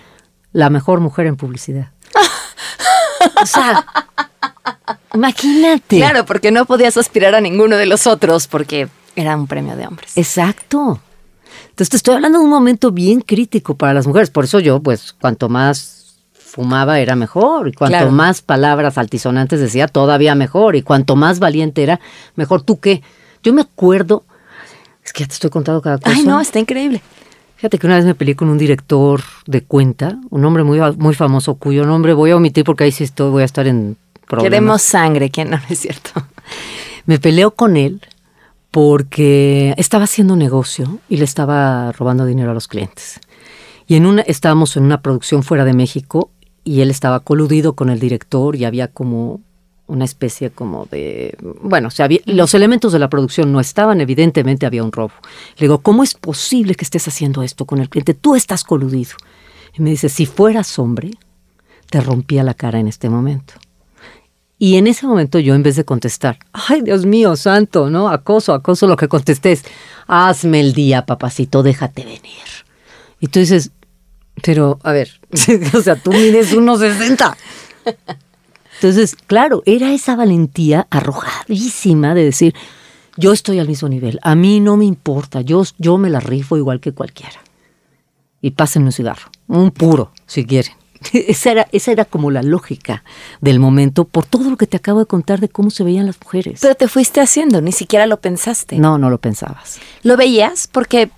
[0.52, 1.92] la mejor mujer en publicidad.
[3.42, 3.86] o sea,
[5.14, 5.98] imagínate.
[5.98, 9.88] Claro, porque no podías aspirar a ninguno de los otros porque era un premio de
[9.88, 10.18] hombres.
[10.18, 11.00] Exacto.
[11.70, 14.30] Entonces te estoy hablando de un momento bien crítico para las mujeres.
[14.30, 16.05] Por eso yo, pues, cuanto más
[16.56, 17.68] fumaba era mejor.
[17.68, 20.78] Y cuanto más palabras altisonantes decía, todavía mejor.
[20.78, 22.00] Y cuanto más valiente era,
[22.36, 22.62] mejor.
[22.62, 23.04] ¿Tú qué?
[23.44, 24.24] Yo me acuerdo,
[25.04, 26.16] es que ya te estoy contando cada cosa.
[26.16, 27.02] Ay, no, está increíble.
[27.58, 31.14] Fíjate que una vez me peleé con un director de cuenta, un hombre muy, muy
[31.14, 34.50] famoso, cuyo nombre voy a omitir porque ahí sí estoy, voy a estar en problemas.
[34.50, 36.12] Queremos sangre, que no es cierto.
[37.06, 38.02] Me peleo con él
[38.72, 43.20] porque estaba haciendo negocio y le estaba robando dinero a los clientes.
[43.88, 46.32] Y en una, estábamos en una producción fuera de México
[46.66, 49.40] y él estaba coludido con el director y había como
[49.88, 54.66] una especie como de, bueno, o sea, los elementos de la producción no estaban, evidentemente
[54.66, 55.14] había un robo.
[55.58, 58.16] Le digo, ¿cómo es posible que estés haciendo esto con el cliente?
[58.16, 59.12] Tú estás coludido.
[59.78, 61.12] Y me dice, si fueras hombre,
[61.92, 63.54] te rompía la cara en este momento.
[64.58, 68.10] Y en ese momento yo en vez de contestar, ay Dios mío, santo, ¿no?
[68.10, 69.66] Acoso, acoso, lo que contesté es,
[70.08, 72.66] hazme el día, papacito, déjate venir.
[73.20, 73.72] Y tú dices,
[74.42, 75.20] pero, a ver,
[75.74, 77.38] o sea, tú mides unos 60.
[78.76, 82.54] Entonces, claro, era esa valentía arrojadísima de decir,
[83.18, 86.58] yo estoy al mismo nivel, a mí no me importa, yo, yo me la rifo
[86.58, 87.40] igual que cualquiera.
[88.42, 90.74] Y pásenme un cigarro, un puro, si quieren.
[91.14, 93.04] Esa era, esa era como la lógica
[93.42, 96.20] del momento por todo lo que te acabo de contar de cómo se veían las
[96.20, 96.60] mujeres.
[96.62, 98.78] Pero te fuiste haciendo, ni siquiera lo pensaste.
[98.78, 99.80] No, no lo pensabas.
[100.02, 100.68] ¿Lo veías?
[100.68, 101.12] Porque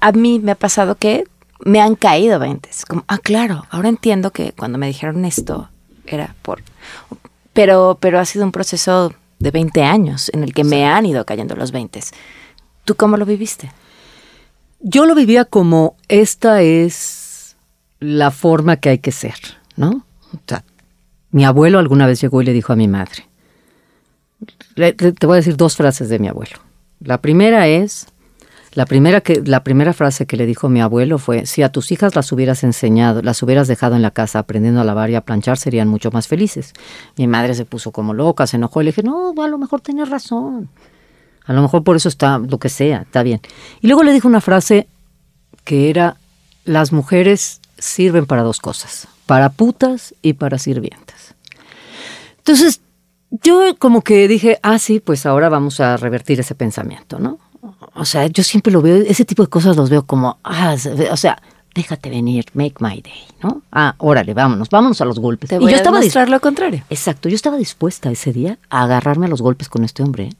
[0.00, 1.24] a mí me ha pasado que
[1.64, 2.84] me han caído veintes.
[2.84, 5.70] Como, ah, claro, ahora entiendo que cuando me dijeron esto
[6.06, 6.62] era por...
[7.52, 11.24] Pero, pero ha sido un proceso de 20 años en el que me han ido
[11.24, 12.12] cayendo los veintes.
[12.84, 13.72] ¿Tú cómo lo viviste?
[14.80, 17.56] Yo lo vivía como esta es
[18.00, 19.34] la forma que hay que ser,
[19.76, 20.04] ¿no?
[20.32, 20.64] O sea,
[21.30, 23.26] mi abuelo alguna vez llegó y le dijo a mi madre,
[24.74, 26.58] te voy a decir dos frases de mi abuelo.
[27.00, 28.06] La primera es,
[28.74, 31.92] la primera, que, la primera frase que le dijo mi abuelo fue, si a tus
[31.92, 35.20] hijas las hubieras enseñado, las hubieras dejado en la casa aprendiendo a lavar y a
[35.20, 36.72] planchar, serían mucho más felices.
[37.16, 39.80] Mi madre se puso como loca, se enojó y le dije, no, a lo mejor
[39.80, 40.68] tienes razón.
[41.46, 43.40] A lo mejor por eso está lo que sea, está bien.
[43.80, 44.88] Y luego le dijo una frase
[45.62, 46.16] que era,
[46.64, 51.34] las mujeres sirven para dos cosas, para putas y para sirvientas.
[52.38, 52.80] Entonces,
[53.30, 57.38] yo como que dije, ah, sí, pues ahora vamos a revertir ese pensamiento, ¿no?
[57.94, 60.76] O sea, yo siempre lo veo, ese tipo de cosas los veo como, ah,
[61.10, 61.40] o sea,
[61.74, 63.62] déjate venir, make my day, ¿no?
[63.72, 65.50] Ah, órale, vámonos, vámonos a los golpes.
[65.50, 66.84] Te voy y yo a estaba demostrar lo contrario.
[66.88, 70.30] Exacto, yo estaba dispuesta ese día a agarrarme a los golpes con este hombre.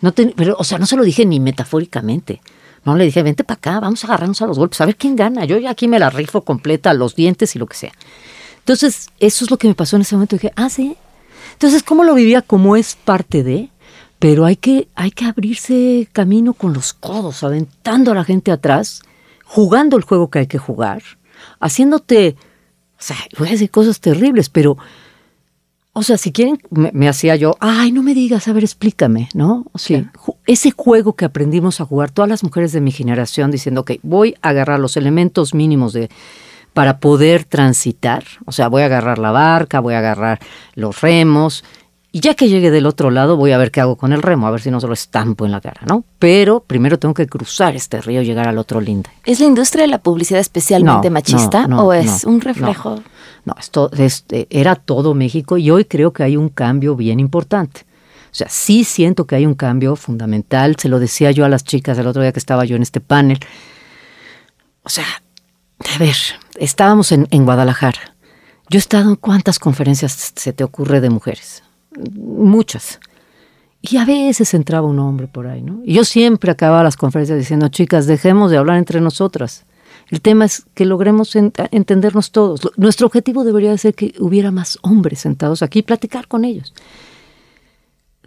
[0.00, 2.40] No pero, o sea, no se lo dije ni metafóricamente.
[2.84, 5.16] No le dije, vente para acá, vamos a agarrarnos a los golpes, a ver quién
[5.16, 5.44] gana.
[5.44, 7.92] Yo ya aquí me la rifo completa, los dientes y lo que sea.
[8.58, 10.36] Entonces, eso es lo que me pasó en ese momento.
[10.36, 10.96] Dije, ah, sí.
[11.52, 12.42] Entonces, ¿cómo lo vivía?
[12.42, 13.70] Como es parte de,
[14.18, 19.02] pero hay que, hay que abrirse camino con los codos, aventando a la gente atrás,
[19.44, 21.02] jugando el juego que hay que jugar,
[21.60, 22.36] haciéndote,
[22.98, 24.78] o sea, voy a decir cosas terribles, pero,
[25.92, 29.66] o sea, si quieren, me, hacía yo, ay, no me digas, a ver, explícame, ¿no?
[29.72, 30.10] O sea,
[30.46, 34.34] ese juego que aprendimos a jugar todas las mujeres de mi generación, diciendo, ok, voy
[34.40, 36.10] a agarrar los elementos mínimos de
[36.72, 40.40] para poder transitar, o sea, voy a agarrar la barca, voy a agarrar
[40.74, 41.64] los remos,
[42.16, 44.46] y ya que llegue del otro lado, voy a ver qué hago con el remo,
[44.46, 46.02] a ver si no se lo estampo en la cara, ¿no?
[46.18, 49.10] Pero primero tengo que cruzar este río y llegar al otro linde.
[49.26, 53.02] ¿Es la industria de la publicidad especialmente machista o es un reflejo?
[53.44, 57.82] No, esto este, era todo México y hoy creo que hay un cambio bien importante.
[58.32, 60.76] O sea, sí siento que hay un cambio fundamental.
[60.78, 63.02] Se lo decía yo a las chicas el otro día que estaba yo en este
[63.02, 63.40] panel.
[64.84, 65.04] O sea,
[65.94, 66.16] a ver,
[66.54, 68.16] estábamos en, en Guadalajara.
[68.70, 71.62] Yo he estado en cuántas conferencias se te ocurre de mujeres
[72.14, 73.00] muchas.
[73.82, 75.80] Y a veces entraba un hombre por ahí, ¿no?
[75.84, 79.64] Y yo siempre acababa las conferencias diciendo, chicas, dejemos de hablar entre nosotras.
[80.08, 82.60] El tema es que logremos entendernos todos.
[82.76, 86.74] Nuestro objetivo debería ser que hubiera más hombres sentados aquí y platicar con ellos.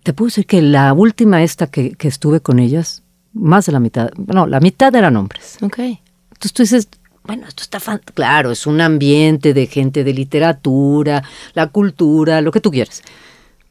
[0.04, 3.04] Te puedo decir que la última esta que, estuve con ellas,
[3.34, 5.58] más de la mitad, no, la mitad eran hombres.
[5.62, 5.80] Ok.
[5.80, 6.90] Entonces tú dices,
[7.24, 7.80] bueno, esto está
[8.14, 13.04] claro, es un ambiente de gente de literatura, la cultura, lo que tú quieras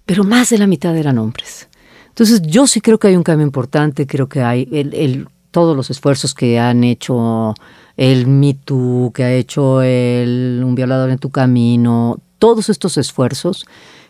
[0.09, 1.69] pero más de la mitad eran hombres.
[2.09, 4.67] Entonces yo sí creo que hay un cambio importante, creo que hay
[5.51, 7.55] todos los esfuerzos que han hecho
[7.99, 13.67] el Me Too, que ha hecho el Un violador en tu camino, todos estos esfuerzos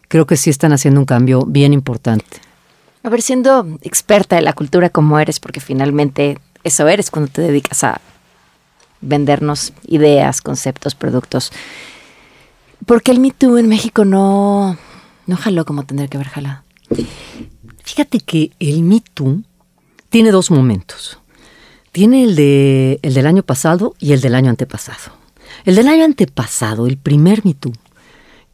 [0.06, 2.38] creo que sí están haciendo un cambio bien importante.
[3.02, 7.42] A ver, siendo experta de la cultura como eres, porque finalmente eso eres cuando te
[7.42, 8.00] dedicas a
[9.00, 11.50] vendernos ideas, conceptos, productos.
[12.86, 14.78] ¿Por qué el Me Too en México no,
[15.28, 16.62] no jaló como tendría que haber jalado.
[17.84, 19.42] Fíjate que el Me Too
[20.08, 21.18] tiene dos momentos.
[21.92, 25.12] Tiene el, de, el del año pasado y el del año antepasado.
[25.64, 27.72] El del año antepasado, el primer Me Too,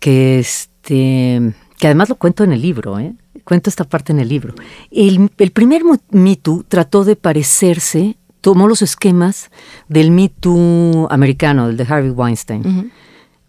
[0.00, 3.14] que, este, que además lo cuento en el libro, ¿eh?
[3.44, 4.54] cuento esta parte en el libro.
[4.90, 9.50] El, primer Me Too trató de parecerse, tomó los esquemas
[9.88, 12.90] del Me Too americano, del de Harvey Weinstein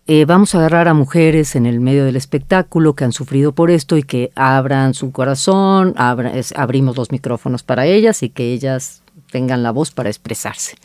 [0.08, 3.72] eh, vamos a agarrar a mujeres en el medio del espectáculo que han sufrido por
[3.72, 9.64] esto y que abran su corazón, abrimos los micrófonos para ellas y que ellas tengan
[9.64, 10.76] la voz para expresarse.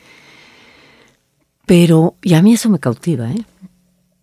[1.66, 3.44] Pero, y a mí eso me cautiva, ¿eh?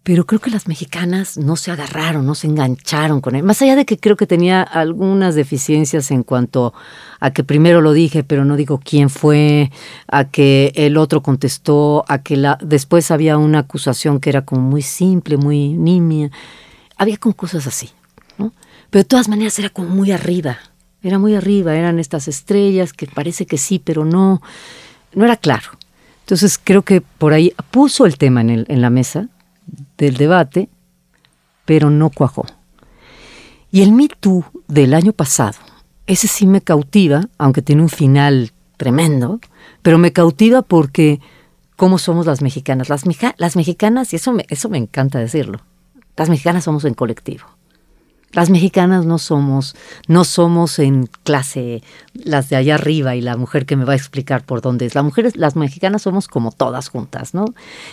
[0.08, 3.43] Pero creo que las mexicanas no se agarraron, no se engancharon con él.
[3.43, 6.74] Más allá de que creo que tenía algunas deficiencias en cuanto
[7.20, 9.70] a que primero lo dije, pero no digo quién fue,
[10.08, 14.62] a que el otro contestó, a que la, después había una acusación que era como
[14.62, 16.32] muy simple, muy nimia.
[16.96, 17.89] Había como cosas así,
[18.38, 18.54] ¿no?
[18.89, 20.58] Pero de todas maneras era como muy arriba,
[21.04, 24.41] era muy arriba, eran estas estrellas que parece que sí, pero no,
[25.13, 25.67] no era claro.
[26.22, 29.28] Entonces creo que por ahí puso el tema en, el, en la mesa,
[29.98, 30.70] del debate,
[31.66, 32.46] pero no cuajó.
[33.72, 35.58] Y el Me Too del año pasado,
[36.06, 39.40] ese sí me cautiva, aunque tiene un final tremendo,
[39.82, 41.20] pero me cautiva porque
[41.76, 42.90] cómo somos las mexicanas.
[42.90, 43.04] Las,
[43.38, 45.62] las mexicanas, y eso me, eso me encanta decirlo,
[46.16, 47.46] las mexicanas somos en colectivo.
[48.34, 49.76] Las mexicanas no somos,
[50.08, 51.82] no somos en clase
[52.13, 54.96] las de allá arriba y la mujer que me va a explicar por dónde es.
[54.96, 57.46] La mujer, las mexicanas somos como todas juntas, ¿no?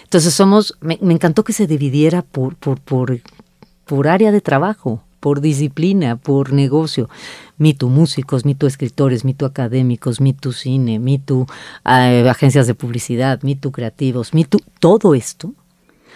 [0.03, 3.20] Entonces somos, me, encantó que se dividiera por, por, por,
[3.87, 7.09] por área de trabajo, por disciplina, por negocio.
[7.57, 11.47] Mito músicos, mito escritores, mito académicos, mito cine, mito
[11.87, 15.55] eh, agencias de publicidad, mito creativos, mito todo esto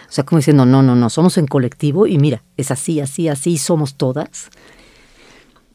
[0.09, 3.29] o sea, como diciendo, no, no, no, somos en colectivo y mira, es así, así,
[3.29, 4.49] así, somos todas.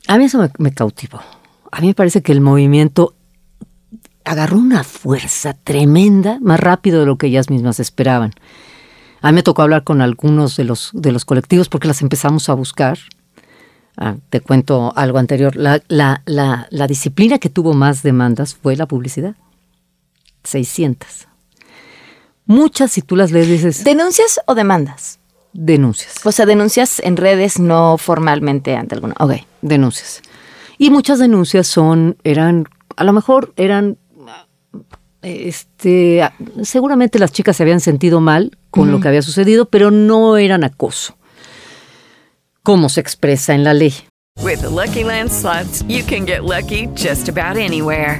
[0.08, 1.22] A mí eso me, cautivó.
[1.72, 3.14] A mí me parece que el movimiento
[4.26, 8.34] agarró una fuerza tremenda, más rápido de lo que ellas mismas esperaban.
[9.22, 12.50] A mí me tocó hablar con algunos de los, de los colectivos porque las empezamos
[12.50, 12.98] a buscar.
[13.98, 15.56] Ah, te cuento algo anterior.
[15.56, 19.36] La, la, la, la disciplina que tuvo más demandas fue la publicidad.
[20.44, 21.28] 600.
[22.46, 23.84] Muchas, si tú las lees, dices...
[23.84, 25.20] ¿Denuncias o demandas?
[25.54, 26.26] Denuncias.
[26.26, 29.16] O sea, denuncias en redes, no formalmente ante alguna.
[29.20, 29.34] Ok.
[29.62, 30.22] Denuncias.
[30.78, 33.98] Y muchas denuncias son, eran, a lo mejor eran,
[35.22, 36.28] este,
[36.64, 40.64] seguramente las chicas se habían sentido mal con lo que había sucedido, pero no eran
[40.64, 41.16] acoso.
[42.64, 43.94] ¿Cómo se expresa en la ley?
[44.42, 48.20] With Lucky Land slots, you can get lucky just about anywhere.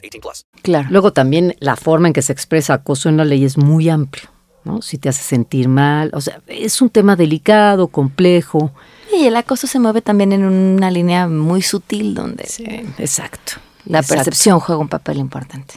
[0.00, 0.46] 18 plus.
[0.62, 0.88] Claro.
[0.90, 4.30] Luego también la forma en que se expresa acoso en la ley es muy amplio.
[4.64, 4.82] ¿no?
[4.82, 8.72] Si te hace sentir mal, o sea, es un tema delicado, complejo.
[9.16, 12.64] Y el acoso se mueve también en una línea muy sutil donde sí,
[12.98, 13.54] exacto.
[13.86, 15.74] La percepción juega un papel importante.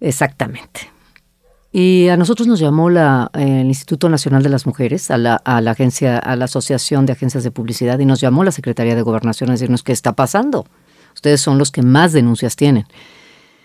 [0.00, 0.90] Exactamente.
[1.72, 5.60] Y a nosotros nos llamó la, el Instituto Nacional de las Mujeres, a la, a
[5.60, 9.02] la agencia, a la Asociación de Agencias de Publicidad, y nos llamó la Secretaría de
[9.02, 10.66] Gobernación a decirnos qué está pasando.
[11.20, 12.86] Ustedes son los que más denuncias tienen.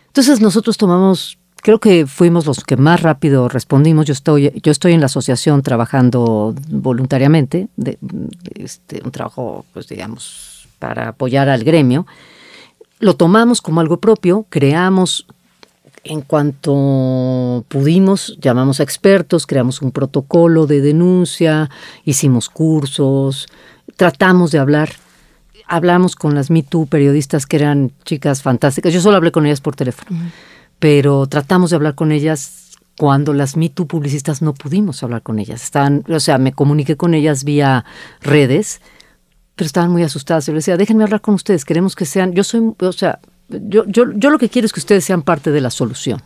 [0.08, 4.06] Entonces nosotros tomamos, creo que fuimos los que más rápido respondimos.
[4.06, 7.70] Yo estoy, yo estoy en la asociación trabajando voluntariamente,
[8.56, 12.06] este, un trabajo, pues digamos, para apoyar al gremio.
[13.00, 15.26] Lo tomamos como algo propio, creamos
[16.04, 21.70] en cuanto pudimos, llamamos a expertos, creamos un protocolo de denuncia,
[22.04, 23.48] hicimos cursos,
[23.96, 24.90] tratamos de hablar.
[25.68, 28.94] Hablamos con las Me periodistas que eran chicas fantásticas.
[28.94, 30.20] Yo solo hablé con ellas por teléfono,
[30.80, 35.64] pero tratamos de hablar con ellas cuando las Me publicistas no pudimos hablar con ellas.
[35.64, 37.86] Estaban, o sea, me comuniqué con ellas vía
[38.22, 38.82] redes,
[39.56, 40.46] pero estaban muy asustadas.
[40.46, 43.20] Yo les decía, déjenme hablar con ustedes, queremos que sean, yo soy, o sea,
[43.50, 46.22] yo, yo, yo lo que quiero es que ustedes sean parte de la solución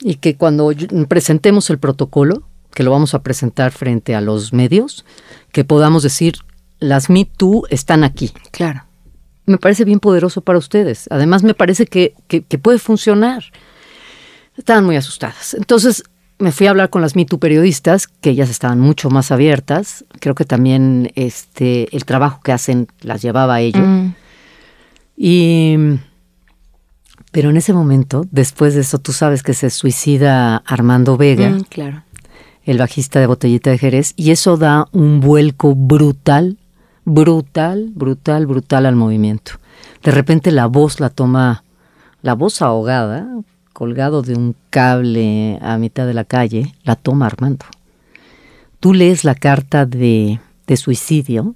[0.00, 0.72] y que cuando
[1.08, 2.42] presentemos el protocolo,
[2.74, 5.04] que lo vamos a presentar frente a los medios,
[5.52, 6.36] que podamos decir,
[6.80, 8.32] las Me Too están aquí.
[8.50, 8.84] Claro.
[9.46, 11.06] Me parece bien poderoso para ustedes.
[11.10, 13.44] Además, me parece que, que, puede funcionar.
[14.56, 15.54] Estaban muy asustadas.
[15.54, 16.04] Entonces,
[16.38, 20.04] me fui a hablar con las Me periodistas, que ellas estaban mucho más abiertas.
[20.20, 23.80] Creo que también este, el trabajo que hacen las llevaba a ello.
[23.80, 24.14] Mm.
[25.16, 25.76] Y,
[27.32, 31.60] pero en ese momento, después de eso, tú sabes que se suicida Armando Vega, Mm,
[31.68, 32.04] claro.
[32.64, 36.56] el bajista de Botellita de Jerez, y eso da un vuelco brutal,
[37.04, 39.52] brutal, brutal, brutal al movimiento.
[40.02, 41.64] De repente la voz la toma,
[42.22, 43.28] la voz ahogada,
[43.72, 47.66] colgado de un cable a mitad de la calle, la toma Armando.
[48.78, 51.54] Tú lees la carta de, de suicidio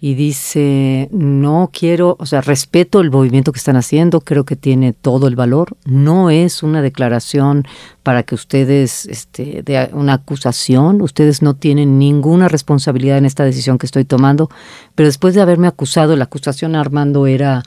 [0.00, 4.92] y dice, no quiero, o sea, respeto el movimiento que están haciendo, creo que tiene
[4.92, 7.66] todo el valor, no es una declaración
[8.04, 13.86] para que ustedes, este, una acusación, ustedes no tienen ninguna responsabilidad en esta decisión que
[13.86, 14.48] estoy tomando,
[14.94, 17.64] pero después de haberme acusado, la acusación Armando era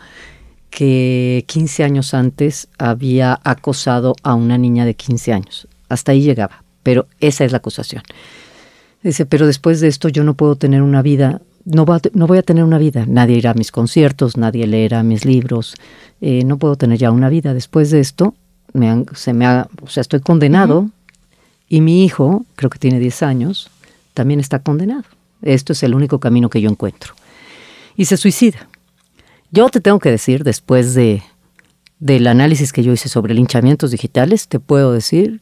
[0.70, 6.64] que 15 años antes había acosado a una niña de 15 años, hasta ahí llegaba,
[6.82, 8.04] pero esa es la acusación.
[9.04, 12.38] Dice, pero después de esto yo no puedo tener una vida no, va, no, voy
[12.38, 13.06] a tener una vida.
[13.08, 15.76] Nadie irá a mis conciertos, nadie leerá mis libros.
[16.22, 17.54] Eh, no puedo tener ya una vida.
[17.54, 18.36] Después de esto,
[18.74, 20.92] me han, se me ha, o sea, estoy condenado uh -huh.
[21.70, 23.70] y mi hijo, creo que tiene 10 años,
[24.14, 25.04] también está condenado.
[25.42, 27.14] Esto es el único camino que yo encuentro.
[27.96, 28.68] Y se suicida.
[29.52, 31.24] Yo te tengo que decir, después de,
[32.00, 35.42] del análisis que yo hice sobre linchamientos digitales, te puedo decir,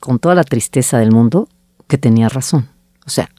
[0.00, 1.48] con toda la tristeza del mundo,
[1.86, 2.68] que tenía razón.
[3.06, 3.30] O sea,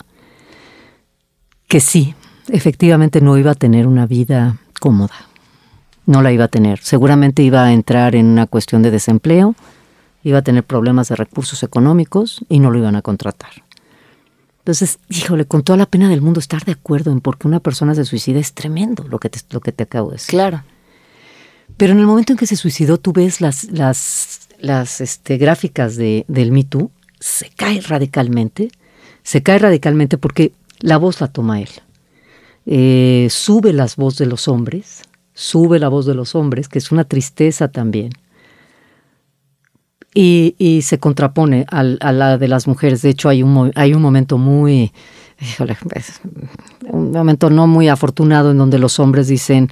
[1.69, 2.15] que sí,
[2.49, 5.13] efectivamente no iba a tener una vida cómoda.
[6.07, 6.79] No la iba a tener.
[6.79, 9.55] Seguramente iba a entrar en una cuestión de desempleo,
[10.23, 13.51] iba a tener problemas de recursos económicos y no lo iban a contratar.
[14.57, 17.59] Entonces, híjole, con toda la pena del mundo estar de acuerdo en por qué una
[17.59, 20.31] persona se suicida es tremendo lo que te, lo que te acabo de decir.
[20.31, 20.63] Claro.
[21.77, 25.95] Pero en el momento en que se suicidó, tú ves las, las, las este, gráficas
[25.97, 26.89] de, del Me Too,
[27.19, 28.69] se cae radicalmente.
[29.21, 31.69] Se cae radicalmente porque la voz la toma él.
[32.65, 35.01] Eh, sube las voces de los hombres,
[35.33, 38.11] sube la voz de los hombres, que es una tristeza también.
[40.13, 43.01] Y, y se contrapone al, a la de las mujeres.
[43.01, 44.91] De hecho, hay un, hay un momento muy,
[46.89, 49.69] un momento no muy afortunado en donde los hombres dicen,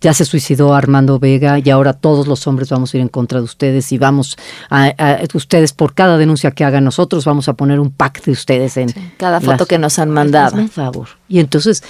[0.00, 3.38] ya se suicidó Armando Vega y ahora todos los hombres vamos a ir en contra
[3.38, 4.36] de ustedes y vamos
[4.70, 8.32] a, a ustedes por cada denuncia que hagan nosotros vamos a poner un pack de
[8.32, 10.56] ustedes en sí, cada foto las, que nos han mandado.
[10.56, 11.08] Por favor.
[11.28, 11.82] Y entonces,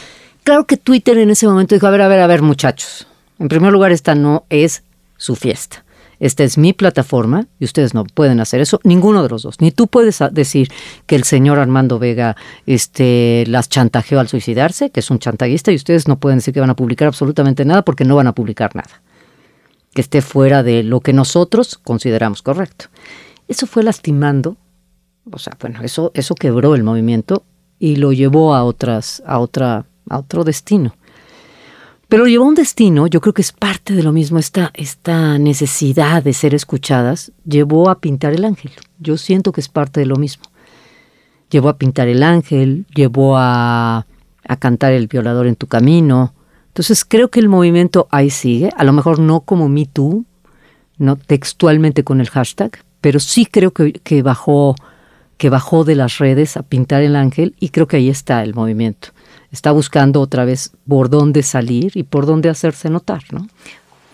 [0.42, 3.06] claro que Twitter en ese momento dijo, a ver, a ver, a ver, muchachos.
[3.38, 4.82] En primer lugar, esta no es
[5.16, 5.84] su fiesta.
[6.20, 9.60] Esta es mi plataforma y ustedes no pueden hacer eso, ninguno de los dos.
[9.60, 10.70] Ni tú puedes decir
[11.06, 15.76] que el señor Armando Vega este, las chantajeó al suicidarse, que es un chantajista, y
[15.76, 18.76] ustedes no pueden decir que van a publicar absolutamente nada porque no van a publicar
[18.76, 19.00] nada.
[19.94, 22.86] Que esté fuera de lo que nosotros consideramos correcto.
[23.48, 24.58] Eso fue lastimando,
[25.32, 27.44] o sea, bueno, eso, eso quebró el movimiento
[27.78, 30.94] y lo llevó a otras, a otra, a otro destino.
[32.10, 36.24] Pero llevó un destino, yo creo que es parte de lo mismo, esta, esta necesidad
[36.24, 38.72] de ser escuchadas, llevó a pintar el ángel.
[38.98, 40.42] Yo siento que es parte de lo mismo.
[41.50, 44.08] Llevó a pintar el ángel, llevó a,
[44.44, 46.34] a cantar el violador en tu camino.
[46.66, 50.24] Entonces creo que el movimiento ahí sigue, a lo mejor no como Me Too,
[50.98, 54.74] no textualmente con el hashtag, pero sí creo que, que, bajó,
[55.36, 58.52] que bajó de las redes a pintar el ángel y creo que ahí está el
[58.52, 59.10] movimiento
[59.52, 63.48] está buscando otra vez por dónde salir y por dónde hacerse notar, ¿no?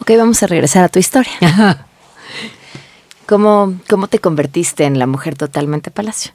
[0.01, 1.32] Ok, vamos a regresar a tu historia.
[3.26, 6.32] ¿Cómo, ¿Cómo te convertiste en la mujer totalmente palacio?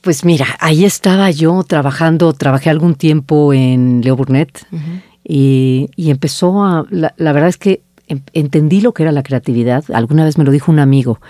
[0.00, 5.02] Pues mira, ahí estaba yo trabajando, trabajé algún tiempo en Leo Burnett uh -huh.
[5.24, 9.22] y, y, empezó a, la, la verdad es que em, entendí lo que era la
[9.22, 9.84] creatividad.
[9.92, 11.20] Alguna vez me lo dijo un amigo,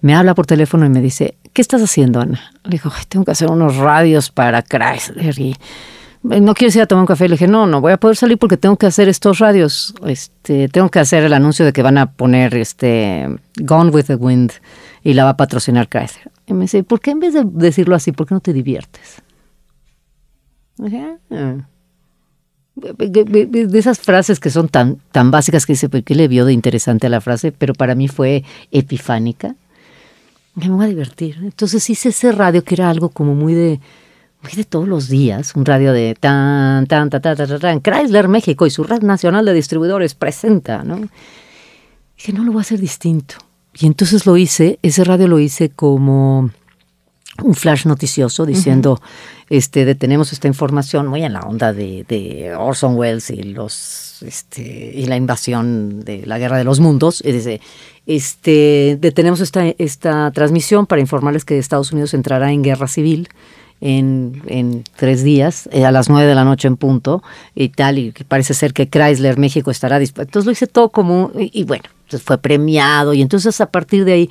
[0.00, 2.52] me habla por teléfono y me dice, ¿qué estás haciendo, Ana?
[2.64, 5.56] Le digo, tengo que hacer unos radios para Chrysler y
[6.22, 7.28] no quieres ir a tomar un café.
[7.28, 9.94] Le dije, no, no voy a poder salir porque tengo que hacer estos radios.
[10.06, 14.16] Este, tengo que hacer el anuncio de que van a poner este Gone with the
[14.16, 14.52] Wind
[15.02, 16.30] y la va a patrocinar Chrysler.
[16.46, 19.22] Y me dice, ¿por qué en vez de decirlo así, por qué no te diviertes?
[20.76, 21.56] Dije, ah.
[22.74, 27.08] De esas frases que son tan, tan básicas que dice, ¿qué le vio de interesante
[27.08, 27.50] a la frase?
[27.50, 29.56] Pero para mí fue epifánica.
[30.54, 31.38] Me voy a divertir.
[31.42, 33.80] Entonces hice ese radio que era algo como muy de,
[34.56, 38.66] de todos los días, un radio de tan, tan, tan, tan, tan, tan, Chrysler México
[38.66, 41.08] y su red nacional de distribuidores presenta, ¿no?
[42.16, 43.36] Dije, no, lo voy a hacer distinto.
[43.74, 46.50] Y entonces lo hice, ese radio lo hice como
[47.44, 49.00] un flash noticioso diciendo,
[49.48, 54.92] este, detenemos esta información, muy en la onda de, de Orson Welles y los, este,
[54.94, 57.22] y la invasión de la guerra de los mundos.
[57.24, 57.60] Y dice,
[58.06, 63.28] este, detenemos esta, esta transmisión para informarles que Estados Unidos entrará en guerra civil
[63.80, 67.22] en, en tres días, eh, a las nueve de la noche en punto,
[67.54, 70.28] y tal, y que parece ser que Chrysler México estará dispuesto.
[70.28, 74.04] Entonces lo hice todo como, y, y bueno, entonces fue premiado, y entonces a partir
[74.04, 74.30] de ahí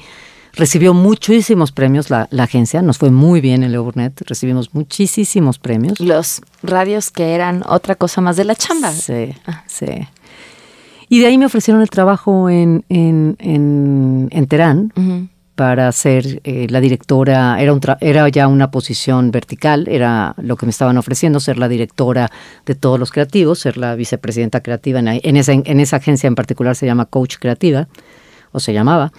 [0.53, 5.59] recibió muchísimos premios la, la agencia, nos fue muy bien en Leo Burnett, recibimos muchísimos
[5.59, 5.99] premios.
[5.99, 8.91] Los radios que eran otra cosa más de la chamba.
[8.91, 9.35] Sí,
[9.67, 9.85] sí.
[11.09, 15.27] Y de ahí me ofrecieron el trabajo en, en, en, en Terán Ujú.
[15.57, 20.69] Para ser eh, la directora, era, era ya una posición vertical, era lo que me
[20.69, 22.29] estaban ofreciendo, ser la directora
[22.65, 24.99] de todos los creativos, ser la vicepresidenta creativa.
[24.99, 27.87] En, en esa, en esa agencia en particular se llama Coach Creativa,
[28.51, 29.11] o se llamaba.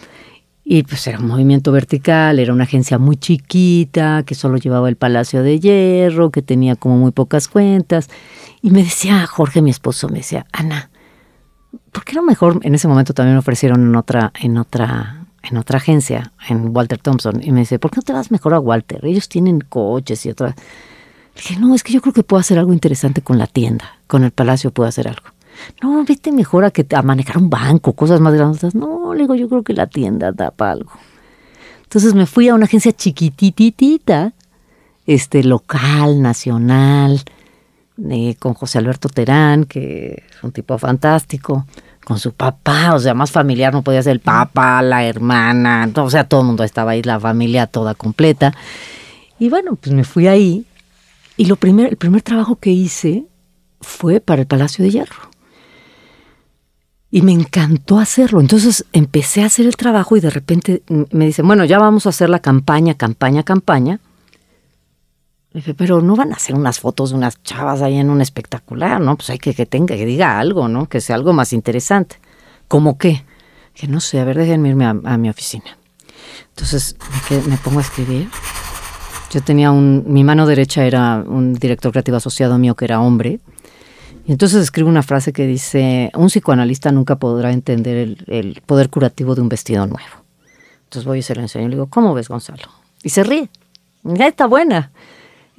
[0.64, 4.96] Y pues era un movimiento vertical, era una agencia muy chiquita, que solo llevaba el
[4.96, 8.08] Palacio de Hierro, que tenía como muy pocas cuentas.
[8.62, 10.90] Y me decía Jorge, mi esposo, me decía, Ana,
[11.90, 12.60] ¿por qué no mejor?
[12.62, 16.98] En ese momento también me ofrecieron en otra, en otra, en otra agencia, en Walter
[16.98, 17.40] Thompson.
[17.42, 19.04] Y me dice, ¿por qué no te vas mejor a Walter?
[19.04, 20.54] Ellos tienen coches y otras.
[21.36, 24.24] Dije, no, es que yo creo que puedo hacer algo interesante con la tienda, con
[24.24, 25.28] el Palacio puedo hacer algo.
[25.82, 28.74] No, vete mejor a, que, a manejar un banco, cosas más grandes.
[28.74, 30.92] No, le digo, yo creo que la tienda da para algo.
[31.82, 34.34] Entonces me fui a una agencia chiquitititita,
[35.06, 37.22] este, local, nacional,
[38.10, 41.66] eh, con José Alberto Terán, que es un tipo fantástico,
[42.08, 46.08] con su papá, o sea, más familiar no podía ser el papá, la hermana, o
[46.08, 48.54] sea, todo el mundo estaba ahí, la familia toda completa.
[49.38, 50.64] Y bueno, pues me fui ahí
[51.36, 53.26] y lo primer, el primer trabajo que hice
[53.82, 55.28] fue para el Palacio de Hierro.
[57.10, 58.40] Y me encantó hacerlo.
[58.40, 62.08] Entonces empecé a hacer el trabajo y de repente me dicen, bueno, ya vamos a
[62.08, 64.00] hacer la campaña, campaña, campaña.
[65.76, 69.16] Pero no van a hacer unas fotos de unas chavas ahí en un espectacular, ¿no?
[69.16, 70.88] Pues hay que que tenga, que diga algo, ¿no?
[70.88, 72.16] Que sea algo más interesante.
[72.68, 73.24] ¿Cómo qué?
[73.74, 75.76] Que no sé, a ver, déjenme irme a, a mi oficina.
[76.50, 76.96] Entonces
[77.30, 78.28] me, me pongo a escribir.
[79.30, 83.40] Yo tenía un, mi mano derecha era un director creativo asociado mío que era hombre.
[84.26, 88.90] Y entonces escribo una frase que dice, un psicoanalista nunca podrá entender el, el poder
[88.90, 90.24] curativo de un vestido nuevo.
[90.84, 92.64] Entonces voy y se lo enseño y le digo, ¿cómo ves, Gonzalo?
[93.02, 93.48] Y se ríe.
[94.04, 94.90] Ya está buena.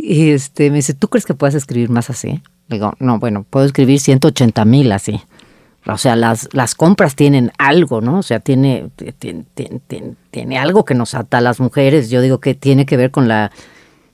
[0.02, 2.42] Y este, me dice, ¿tú crees que puedes escribir más así?
[2.70, 5.22] Le digo, no, bueno, puedo escribir 180 mil así.
[5.86, 8.20] O sea, las, las compras tienen algo, ¿no?
[8.20, 12.10] O sea, tiene, tiene, tiene, tiene- algo que nos ata a las mujeres.
[12.10, 13.52] Yo digo que tiene que ver con la,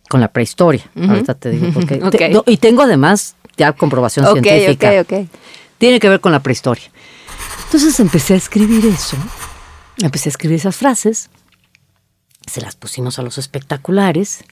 [0.10, 0.90] con la prehistoria.
[0.96, 1.96] Ahorita te digo por qué.
[2.04, 2.12] Ok.
[2.12, 4.92] Te- no, y tengo además ya comprobación científica.
[5.02, 5.28] ok, ok.
[5.78, 6.86] Tiene que ver con la prehistoria.
[7.66, 9.18] Entonces empecé a escribir eso.
[9.98, 11.30] Empecé a escribir esas frases.
[12.48, 14.44] Se las pusimos a los espectaculares.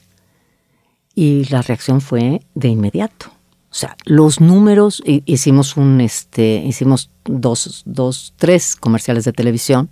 [1.14, 3.26] Y la reacción fue de inmediato.
[3.70, 9.90] O sea, los números, hi- hicimos un, este, hicimos dos, dos, tres comerciales de televisión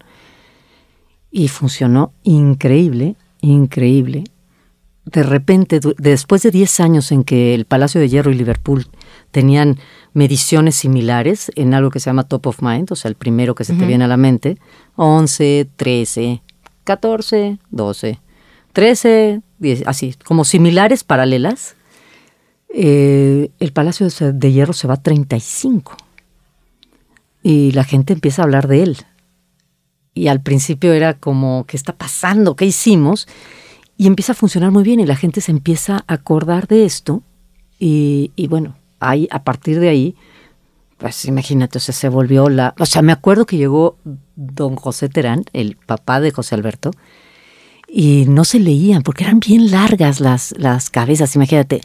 [1.30, 4.24] y funcionó increíble, increíble.
[5.04, 8.86] De repente, después de 10 años en que el Palacio de Hierro y Liverpool
[9.32, 9.78] tenían
[10.12, 13.64] mediciones similares en algo que se llama top of mind, o sea, el primero que
[13.64, 14.58] se te viene a la mente,
[14.94, 16.42] 11, 13,
[16.84, 18.20] 14, 12,
[18.72, 19.51] 13, 10,
[19.86, 21.76] así, como similares, paralelas,
[22.74, 25.96] eh, el Palacio de Hierro se va a 35
[27.42, 28.96] y la gente empieza a hablar de él.
[30.14, 32.56] Y al principio era como, ¿qué está pasando?
[32.56, 33.28] ¿Qué hicimos?
[33.96, 37.22] Y empieza a funcionar muy bien y la gente se empieza a acordar de esto.
[37.78, 40.16] Y, y bueno, ahí, a partir de ahí,
[40.98, 42.74] pues imagínate, o sea, se volvió la...
[42.78, 43.96] O sea, me acuerdo que llegó
[44.36, 46.92] don José Terán, el papá de José Alberto,
[47.94, 51.36] y no se leían porque eran bien largas las, las cabezas.
[51.36, 51.82] Imagínate,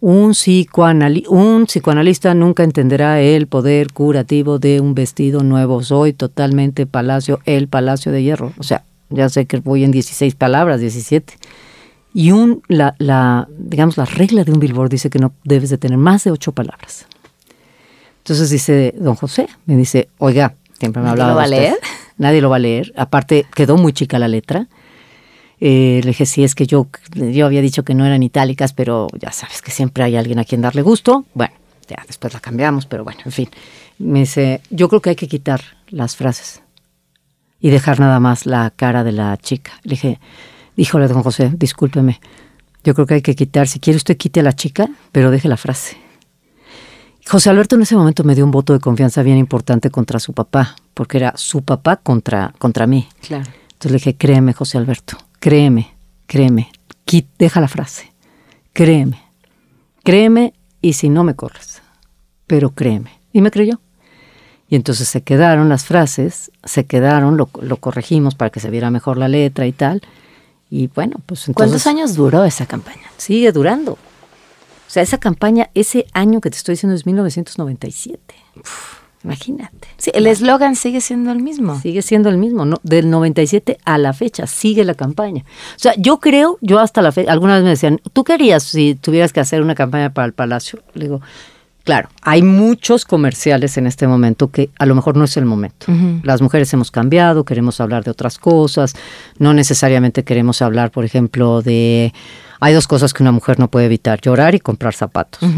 [0.00, 5.82] un, psicoanali un psicoanalista nunca entenderá el poder curativo de un vestido nuevo.
[5.82, 8.52] Soy totalmente palacio, el palacio de hierro.
[8.58, 11.32] O sea, ya sé que voy en 16 palabras, 17.
[12.12, 15.78] Y un, la, la, digamos, la regla de un billboard dice que no debes de
[15.78, 17.06] tener más de ocho palabras.
[18.18, 21.76] Entonces dice don José, me dice, oiga, siempre me ¿Nadie hablaba lo va a leer?
[22.18, 22.92] Nadie lo va a leer.
[22.96, 24.68] Aparte, quedó muy chica la letra.
[25.60, 29.08] Eh, le dije, sí, es que yo, yo había dicho que no eran itálicas, pero
[29.18, 31.24] ya sabes que siempre hay alguien a quien darle gusto.
[31.34, 31.54] Bueno,
[31.88, 33.48] ya después la cambiamos, pero bueno, en fin.
[33.98, 36.62] Me dice, yo creo que hay que quitar las frases
[37.60, 39.72] y dejar nada más la cara de la chica.
[39.82, 40.20] Le dije,
[40.76, 42.20] híjole, don José, discúlpeme.
[42.84, 45.48] Yo creo que hay que quitar, si quiere usted quite a la chica, pero deje
[45.48, 45.96] la frase.
[47.28, 50.32] José Alberto en ese momento me dio un voto de confianza bien importante contra su
[50.32, 53.08] papá, porque era su papá contra, contra mí.
[53.20, 53.50] Claro.
[53.72, 55.94] Entonces le dije, créeme, José Alberto, créeme,
[56.26, 56.70] créeme,
[57.38, 58.12] deja la frase,
[58.72, 59.22] créeme,
[60.02, 61.82] créeme y si no me corres,
[62.46, 63.10] pero créeme.
[63.32, 63.80] Y me creyó.
[64.68, 68.90] Y entonces se quedaron las frases, se quedaron, lo, lo corregimos para que se viera
[68.90, 70.02] mejor la letra y tal.
[70.70, 71.54] Y bueno, pues entonces...
[71.54, 73.10] ¿Cuántos años duró esa campaña?
[73.16, 73.92] Sigue durando.
[73.92, 78.34] O sea, esa campaña, ese año que te estoy diciendo es 1997.
[79.26, 79.88] Imagínate.
[79.98, 81.78] Sí, el eslogan sigue siendo el mismo.
[81.80, 82.78] Sigue siendo el mismo, ¿no?
[82.82, 85.44] Del 97 a la fecha, sigue la campaña.
[85.76, 88.62] O sea, yo creo, yo hasta la fecha, alguna vez me decían, ¿tú qué harías
[88.62, 90.82] si tuvieras que hacer una campaña para el Palacio?
[90.94, 91.20] Le digo,
[91.86, 95.86] Claro, hay muchos comerciales en este momento que a lo mejor no es el momento.
[96.24, 98.94] Las mujeres hemos cambiado, queremos hablar de otras cosas,
[99.38, 102.12] no necesariamente queremos hablar, por ejemplo, de...
[102.58, 105.48] Hay dos cosas que una mujer no puede evitar, llorar y comprar zapatos.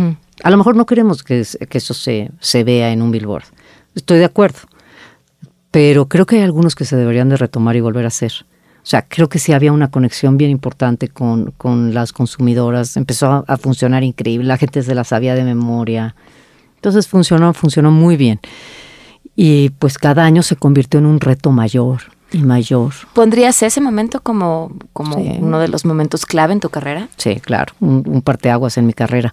[0.42, 3.44] A lo mejor no queremos que, eso se, se vea en un billboard.
[3.94, 4.60] Estoy de acuerdo.
[5.70, 8.32] Pero creo que hay algunos que se deberían de retomar y volver a hacer.
[8.82, 12.96] O sea, creo que sí había una conexión bien importante con, con las consumidoras.
[12.96, 14.46] Empezó a, a, funcionar increíble.
[14.46, 16.14] La gente se la sabía de memoria.
[16.76, 18.40] Entonces funcionó, funcionó muy bien.
[19.36, 22.92] Y pues cada año se convirtió en un reto mayor y mayor.
[23.14, 25.38] ¿Pondrías ese momento como, como sí.
[25.40, 27.08] uno de los momentos clave en tu carrera?
[27.16, 29.30] Sí, claro, un, un parteaguas en mi carrera.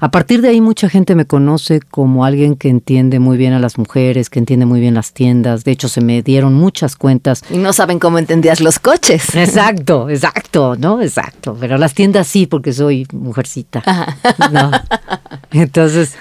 [0.00, 3.58] A partir de ahí mucha gente me conoce como alguien que entiende muy bien a
[3.58, 5.64] las mujeres, que entiende muy bien las tiendas.
[5.64, 7.42] De hecho, se me dieron muchas cuentas.
[7.48, 9.34] Y no saben cómo entendías los coches.
[9.34, 11.00] Exacto, exacto, ¿no?
[11.00, 11.56] Exacto.
[11.58, 13.82] Pero las tiendas sí, porque soy mujercita.
[13.86, 14.16] Ajá.
[14.52, 14.70] ¿no?
[15.52, 16.16] Entonces,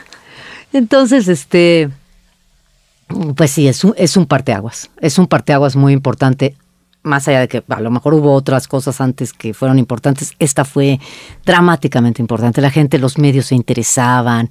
[0.74, 1.89] entonces, este,
[3.36, 4.89] pues sí, es un, es un parteaguas.
[4.99, 6.55] Es un parteaguas muy importante
[7.03, 10.64] más allá de que a lo mejor hubo otras cosas antes que fueron importantes, esta
[10.64, 10.99] fue
[11.45, 12.61] dramáticamente importante.
[12.61, 14.49] La gente, los medios se interesaban.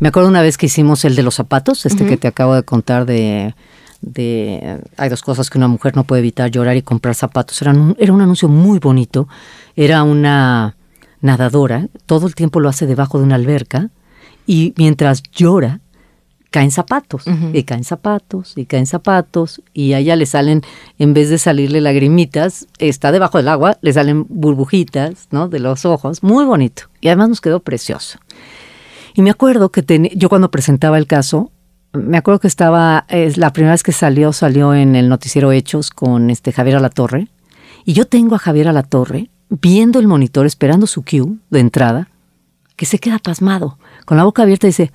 [0.00, 2.10] Me acuerdo una vez que hicimos el de los zapatos, este uh -huh.
[2.10, 3.54] que te acabo de contar de,
[4.00, 4.80] de...
[4.96, 7.62] Hay dos cosas que una mujer no puede evitar, llorar y comprar zapatos.
[7.62, 9.28] Era un, era un anuncio muy bonito.
[9.76, 10.74] Era una
[11.20, 13.90] nadadora, todo el tiempo lo hace debajo de una alberca
[14.44, 15.80] y mientras llora,
[16.52, 17.58] caen zapatos, uh -huh.
[17.58, 20.62] y caen zapatos, y caen zapatos, y a ella le salen,
[20.98, 25.48] en vez de salirle lagrimitas, está debajo del agua, le salen burbujitas, ¿no?
[25.48, 28.18] De los ojos, muy bonito, y además nos quedó precioso.
[29.14, 31.50] Y me acuerdo que ten, yo cuando presentaba el caso,
[31.92, 35.90] me acuerdo que estaba, es la primera vez que salió, salió en el noticiero Hechos
[35.90, 37.28] con este Javier Alatorre,
[37.84, 42.08] y yo tengo a Javier Alatorre viendo el monitor, esperando su cue de entrada,
[42.76, 44.92] que se queda pasmado, con la boca abierta y dice,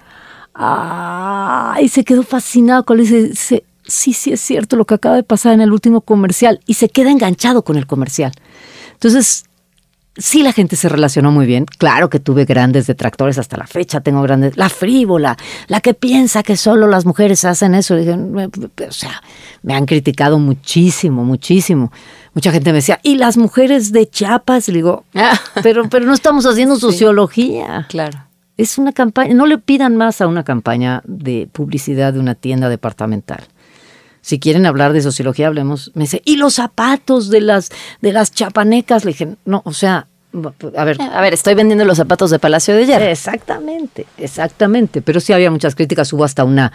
[0.58, 1.86] ¡ay!
[1.86, 5.24] Y se quedó fascinado con dice, dice, sí, sí es cierto lo que acaba de
[5.24, 8.32] pasar en el último comercial, y se queda enganchado con el comercial.
[8.94, 9.46] Entonces,
[10.18, 11.66] sí la gente se relacionó muy bien.
[11.66, 14.58] Claro que tuve grandes detractores hasta la fecha, tengo grandes...
[14.58, 15.38] La frívola,
[15.68, 17.96] la que piensa que solo las mujeres hacen eso.
[17.96, 19.22] O sea,
[19.62, 21.92] me han criticado muchísimo, muchísimo.
[22.34, 24.68] Mucha gente me decía, ¿y las mujeres de Chiapas?
[24.68, 25.06] Le digo,
[25.62, 27.86] pero, pero no estamos haciendo sí, sociología.
[27.90, 28.27] Claro.
[28.58, 32.70] Es una campaña, no le pidan más a una campaña de publicidad de una tienda
[32.70, 33.48] departamental
[34.28, 35.92] si quieren hablar de sociología, hablemos.
[35.94, 37.70] Me dice, ¿y los zapatos de las,
[38.02, 39.06] de las chapanecas?
[39.06, 40.08] Le dije, no, o sea,
[40.76, 41.02] a ver.
[41.02, 43.06] A ver, estoy vendiendo los zapatos de Palacio de Hierro.
[43.06, 45.02] Exactamente, exactamente.
[45.02, 46.74] Pero sí había muchas críticas, hubo hasta una,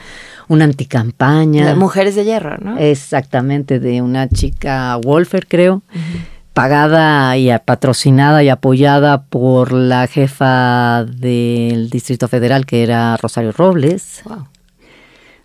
[0.49, 1.67] una anticampaña.
[1.67, 2.79] De mujeres de hierro, ¿no?
[2.79, 5.83] Exactamente, de una chica Wolfer, creo.
[5.95, 6.32] Uh -huh.
[6.55, 14.23] Pagada y patrocinada y apoyada por la jefa del Distrito Federal, que era Rosario Robles.
[14.25, 14.49] Wow.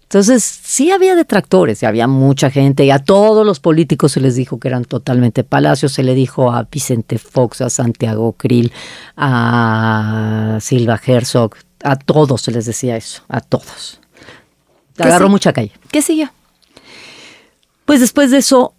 [0.03, 4.35] Entonces, sí había detractores, y había mucha gente, y a todos los políticos se les
[4.35, 8.71] dijo que eran totalmente palacios, se le dijo a Vicente Fox, a Santiago Krill,
[9.17, 13.99] a Silva Herzog, a todos se les decía eso, a todos.
[14.97, 15.73] Agarró mucha calle.
[15.91, 16.31] ¿Qué siguió?
[17.83, 18.73] Pues después de eso,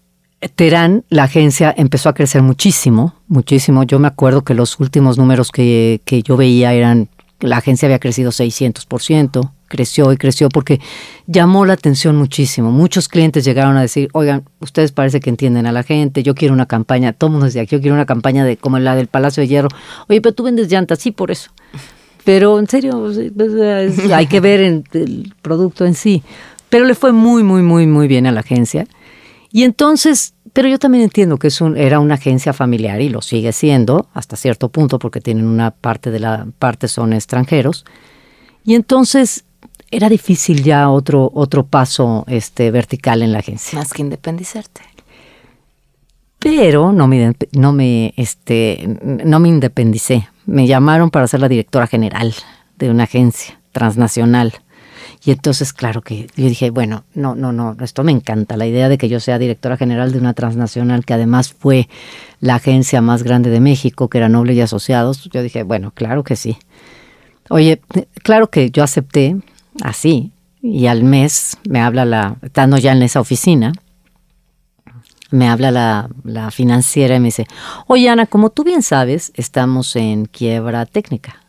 [0.54, 3.82] Terán, la agencia, empezó a crecer muchísimo, muchísimo.
[3.82, 7.08] Yo me acuerdo que los últimos números que, que yo veía eran,
[7.40, 10.80] la agencia había crecido 600%, creció y creció porque
[11.26, 12.70] llamó la atención muchísimo.
[12.70, 16.54] Muchos clientes llegaron a decir, oigan, ustedes parece que entienden a la gente, yo quiero
[16.54, 19.48] una campaña, todo mundo decía, yo quiero una campaña de como la del Palacio de
[19.48, 19.68] Hierro.
[20.08, 21.50] Oye, pero tú vendes llantas, sí, por eso.
[22.24, 26.22] Pero en serio, es, hay que ver el producto en sí.
[26.68, 28.86] Pero le fue muy, muy, muy, muy bien a la agencia.
[29.50, 33.22] Y entonces, pero yo también entiendo que es un, era una agencia familiar y lo
[33.22, 37.84] sigue siendo hasta cierto punto porque tienen una parte de la parte son extranjeros.
[38.64, 39.44] Y entonces
[39.90, 43.78] era difícil ya otro, otro paso este, vertical en la agencia.
[43.78, 44.82] Más que independizarte.
[46.38, 50.28] Pero no me, no, me, este, no me independicé.
[50.46, 52.34] Me llamaron para ser la directora general
[52.76, 54.54] de una agencia transnacional.
[55.28, 58.88] Y entonces, claro que yo dije, bueno, no, no, no, esto me encanta, la idea
[58.88, 61.86] de que yo sea directora general de una transnacional que además fue
[62.40, 65.28] la agencia más grande de México, que era Noble y Asociados.
[65.30, 66.56] Yo dije, bueno, claro que sí.
[67.50, 67.78] Oye,
[68.22, 69.36] claro que yo acepté
[69.82, 73.74] así, y al mes me habla la, estando ya en esa oficina,
[75.30, 77.46] me habla la, la, financiera y me dice,
[77.86, 81.42] oye Ana, como tú bien sabes, estamos en quiebra técnica.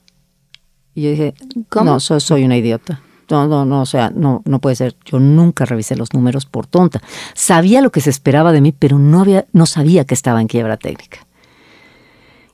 [0.96, 1.34] Y yo dije,
[1.70, 1.92] ¿cómo?
[1.92, 3.04] No, soy, soy una idiota.
[3.30, 4.96] No, no, no, o sea, no, no puede ser.
[5.06, 7.02] Yo nunca revisé los números por tonta.
[7.36, 10.48] Sabía lo que se esperaba de mí, pero no, había, no sabía que estaba en
[10.48, 11.20] quiebra técnica.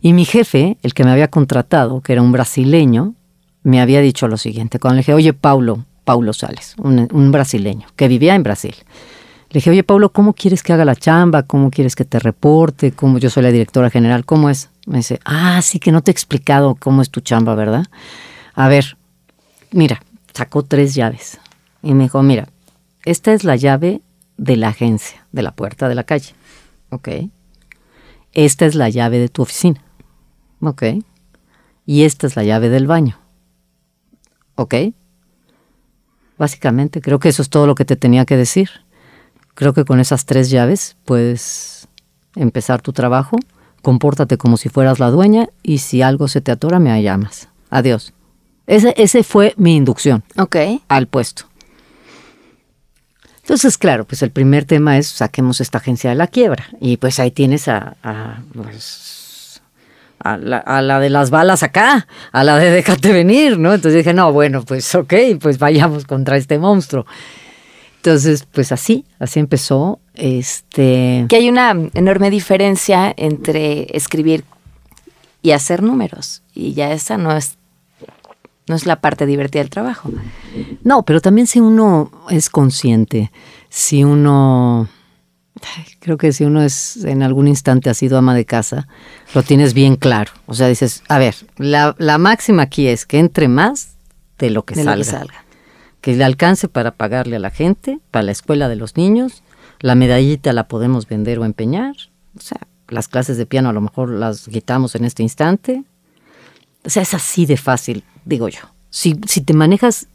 [0.01, 3.15] Y mi jefe, el que me había contratado, que era un brasileño,
[3.63, 4.80] me había dicho lo siguiente.
[4.80, 8.76] Cuando le dije, oye, Paulo, Paulo Sales, un, un brasileño, que vivía en Brasil.
[9.49, 11.43] Le dije, oye, Paulo, ¿cómo quieres que haga la chamba?
[11.43, 12.91] ¿Cómo quieres que te reporte?
[12.91, 14.26] ¿Cómo yo soy la directora general?
[14.26, 14.69] ¿Cómo es?
[14.86, 17.86] Me dice, ah, sí que no te he explicado cómo es tu chamba, ¿verdad?
[18.53, 18.97] A ver,
[19.71, 20.01] mira,
[20.36, 21.39] sacó tres llaves
[21.81, 22.49] y me dijo, mira,
[23.05, 24.01] esta es la llave
[24.38, 26.33] de la agencia, de la puerta de la calle.
[26.89, 27.09] Ok.
[28.33, 29.81] Esta es la llave de tu oficina.
[30.59, 30.83] Ok.
[31.86, 33.19] Y esta es la llave del baño.
[34.55, 34.75] Ok.
[36.38, 38.69] Básicamente, creo que eso es todo lo que te tenía que decir.
[39.53, 41.88] Creo que con esas tres llaves puedes
[42.36, 43.38] empezar tu trabajo.
[43.81, 47.47] Compórtate como si fueras la dueña y si algo se te atora me llamas.
[47.69, 48.14] Adiós.
[48.68, 50.82] Ese, ese fue mi inducción okay.
[50.88, 51.45] al puesto.
[53.41, 56.66] Entonces, claro, pues el primer tema es saquemos esta agencia de la quiebra.
[56.82, 59.61] Y pues ahí tienes a, a, pues,
[60.18, 63.76] a, la, a, la, de las balas acá, a la de déjate venir, ¿no?
[63.76, 67.05] Entonces dije, no, bueno, pues ok, pues vayamos contra este monstruo.
[67.97, 69.99] Entonces, pues así, así empezó.
[70.16, 71.26] Este.
[71.30, 74.43] Que hay una enorme diferencia entre escribir
[75.43, 76.41] y hacer números.
[76.55, 77.59] Y ya esa no es
[78.68, 80.11] no es la parte divertida del trabajo.
[80.84, 83.32] No, pero también si uno es consciente,
[83.70, 84.89] si uno,
[85.99, 88.88] creo que si uno es en algún instante ha sido ama de casa,
[89.34, 90.32] lo tienes bien claro.
[90.47, 93.95] O sea, dices, a ver, la, la máxima aquí es que entre más
[94.39, 95.45] de lo que, de salga, lo que salga.
[96.01, 99.43] Que le alcance para pagarle a la gente, para la escuela de los niños,
[99.80, 101.95] la medallita la podemos vender o empeñar,
[102.38, 105.84] o sea, las clases de piano a lo mejor las quitamos en este instante.
[106.84, 108.61] O sea, es así de fácil digo yo.
[108.89, 110.07] Si, si te manejas,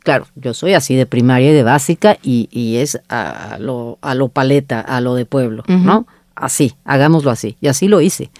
[0.00, 4.14] claro, yo soy así de primaria y de básica y, y es a lo, a
[4.14, 5.82] lo paleta, a lo de pueblo, uh -huh.
[5.82, 6.06] ¿no?
[6.34, 7.56] Así, hagámoslo así.
[7.60, 8.30] Y así lo hice.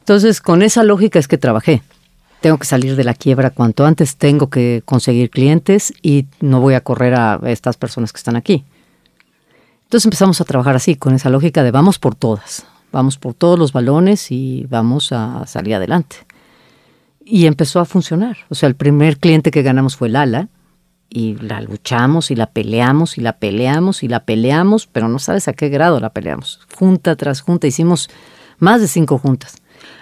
[0.00, 1.82] Entonces, con esa lógica es que trabajé.
[2.40, 6.72] Tengo que salir de la quiebra cuanto antes, tengo que conseguir clientes y no voy
[6.72, 8.64] a correr a estas personas que están aquí.
[9.84, 13.58] Entonces empezamos a trabajar así, con esa lógica de vamos por todas, vamos por todos
[13.58, 16.29] los balones y vamos a salir adelante
[17.24, 18.38] y empezó a funcionar.
[18.48, 20.48] O sea, el primer cliente que ganamos fue Lala
[21.08, 25.48] y la luchamos y la peleamos y la peleamos y la peleamos, pero no sabes
[25.48, 26.60] a qué grado la peleamos.
[26.76, 28.08] Junta tras junta, hicimos
[28.58, 29.56] más de cinco juntas,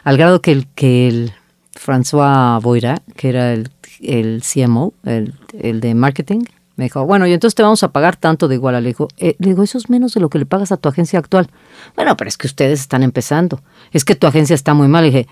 [0.05, 1.33] al grado que el, que el
[1.75, 6.41] François Boira, que era el, el CMO, el, el, de marketing,
[6.77, 8.81] me dijo, bueno, y entonces te vamos a pagar tanto de igual.
[8.83, 10.89] Le digo, eh, le digo, eso es menos de lo que le pagas a tu
[10.89, 11.51] agencia actual.
[11.97, 13.61] Bueno, pero es que ustedes están empezando.
[13.91, 15.03] Es que tu agencia está muy mal.
[15.03, 15.29] Le dije,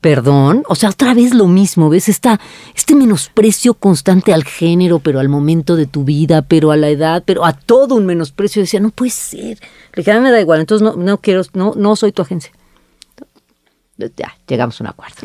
[0.00, 2.08] Perdón, o sea, otra vez lo mismo, ¿ves?
[2.08, 2.38] Esta,
[2.74, 7.22] este menosprecio constante al género, pero al momento de tu vida, pero a la edad,
[7.26, 8.62] pero a todo un menosprecio.
[8.62, 9.58] Decía, no puede ser.
[9.94, 12.22] Le dije, a mí me da igual, entonces no, no quiero, no, no soy tu
[12.22, 12.52] agencia.
[13.96, 15.16] Ya, llegamos a un acuerdo.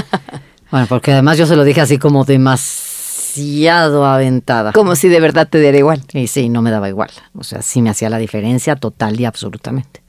[0.70, 4.72] bueno, porque además yo se lo dije así como demasiado aventada.
[4.72, 6.02] Como si de verdad te diera igual.
[6.12, 7.10] Y sí, no me daba igual.
[7.36, 10.02] O sea, sí me hacía la diferencia total y absolutamente.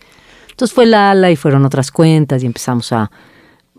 [0.51, 3.09] Entonces fue la ala y fueron otras cuentas y empezamos a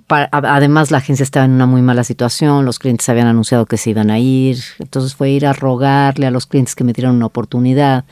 [0.09, 3.91] además la agencia estaba en una muy mala situación, los clientes habían anunciado que se
[3.91, 7.27] iban a ir, entonces fue ir a rogarle a los clientes que me dieran una
[7.27, 8.05] oportunidad.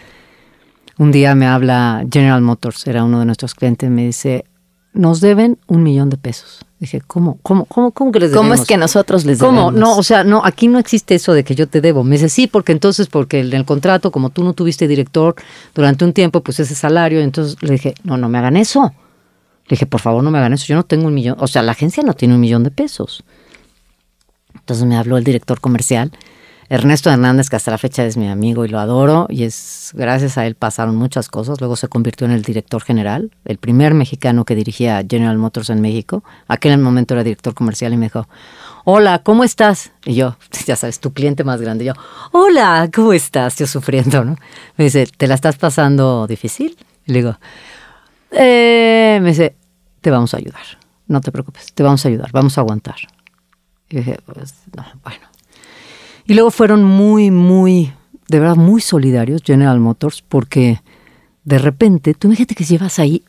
[0.99, 4.45] Un día me habla General Motors, era uno de nuestros clientes, me dice,
[4.93, 6.65] nos deben un millón de pesos.
[6.79, 8.51] Dije, ¿cómo, cómo, cómo, cómo que les debemos?
[8.51, 9.73] ¿Cómo es que nosotros les debemos?
[9.73, 9.79] ¿Cómo?
[9.79, 12.05] No, o sea, no, aquí no existe eso de que yo te debo.
[12.05, 15.35] Me dice, sí, porque entonces, porque en el contrato, como tú no tuviste director
[15.75, 18.93] durante un tiempo, pues ese salario, entonces le dije, no, no me hagan eso.
[19.67, 20.67] Le dije, por favor, no me hagan eso.
[20.67, 21.37] Yo no tengo un millón.
[21.39, 23.25] O sea, la agencia no tiene un millón de pesos.
[24.55, 26.13] Entonces me habló el director comercial,
[26.71, 29.27] Ernesto Hernández, que hasta la fecha es mi amigo y lo adoro.
[29.29, 31.61] Y es gracias a él pasaron muchas cosas.
[31.61, 35.81] Luego se convirtió en el director general, el primer mexicano que dirigía General Motors en
[35.81, 36.25] México.
[36.49, 38.27] Aquel momento era director comercial y me dijo,
[38.85, 39.93] hola, ¿cómo estás?
[40.05, 40.37] Y yo,
[40.67, 41.85] ya sabes, tu cliente más grande.
[41.85, 41.95] Y yo,
[42.33, 43.57] hola, ¿cómo estás?
[43.57, 44.37] Yo sufriendo, ¿no?
[44.77, 46.77] Me dice, ¿te la estás pasando difícil?
[47.07, 47.37] Y le digo,
[48.37, 49.57] eh, me dice,
[50.01, 50.63] te vamos a ayudar,
[51.07, 52.97] no te preocupes, te vamos a ayudar, vamos a aguantar.
[53.89, 55.27] Y dije, pues, no, bueno.
[56.27, 57.93] Y luego fueron muy, muy,
[58.29, 60.81] de verdad, muy solidarios General Motors porque
[61.45, 63.23] de repente, tú imagínate que llevas ahí,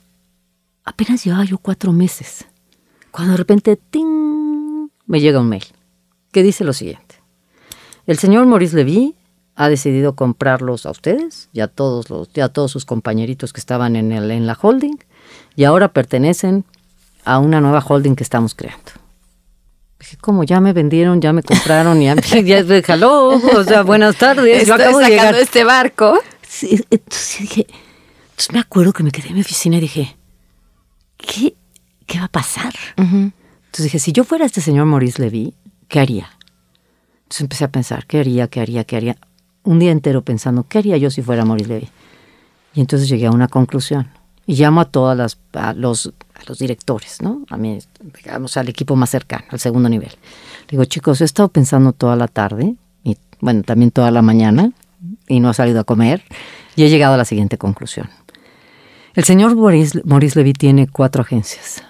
[0.83, 2.45] apenas llevaba yo cuatro meses,
[3.11, 4.89] cuando de repente, ¡ting!
[5.05, 5.65] me llega un mail
[6.31, 7.15] que dice lo siguiente.
[8.05, 9.15] El señor Maurice Levy
[9.55, 13.59] ha decidido comprarlos a ustedes y a todos, los, y a todos sus compañeritos que
[13.59, 14.97] estaban en, el, en la holding
[15.55, 16.65] y ahora pertenecen
[17.23, 18.91] a una nueva holding que estamos creando.
[19.99, 24.17] Dije, como ya me vendieron, ya me compraron, y ya, ya jaló, o sea, buenas
[24.17, 24.63] tardes.
[24.63, 25.35] Estoy yo acabo de llegar.
[25.35, 26.19] este barco.
[26.47, 27.67] Sí, entonces dije,
[28.31, 30.17] entonces me acuerdo que me quedé en mi oficina y dije,
[31.17, 31.55] ¿qué,
[32.05, 32.73] qué va a pasar?
[32.97, 35.55] Entonces dije, si yo fuera este señor Maurice Levy,
[35.87, 36.29] ¿qué haría?
[37.23, 39.17] Entonces empecé a pensar, ¿qué haría, qué haría, qué haría?
[39.65, 41.89] Un día entero pensando, ¿qué haría yo si fuera Maurice Levy?
[42.75, 44.07] Y entonces llegué a una conclusión.
[44.45, 45.37] Y llamo a todas
[45.75, 46.13] los,
[46.59, 47.43] directores, ¿no?
[47.49, 47.79] A mí,
[48.23, 50.11] digamos, al equipo más cercano, al segundo nivel.
[50.69, 54.71] Digo, chicos, he estado pensando toda la tarde, y bueno, también toda la mañana,
[55.27, 56.21] y no he salido a comer,
[56.75, 58.07] y he llegado a la siguiente conclusión.
[59.15, 61.81] El señor Maurice, Maurice Levy tiene cuatro agencias.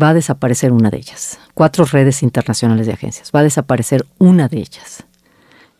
[0.00, 1.38] Va a desaparecer una de ellas.
[1.52, 3.32] Cuatro redes internacionales de agencias.
[3.34, 5.04] Va a desaparecer una de ellas.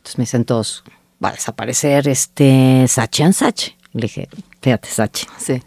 [0.08, 0.84] Entonces me dicen todos,
[1.22, 3.76] va a desaparecer este Sachi and Sachi.
[3.92, 4.28] Le dije,
[4.62, 5.26] fíjate, Sachi.
[5.36, 5.62] Sí.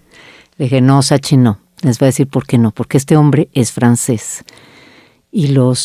[0.57, 1.59] Le dije, no, Sachi no.
[1.83, 2.71] Les voy a decir por qué no.
[2.71, 4.43] Porque este hombre es francés.
[5.31, 5.77] Y los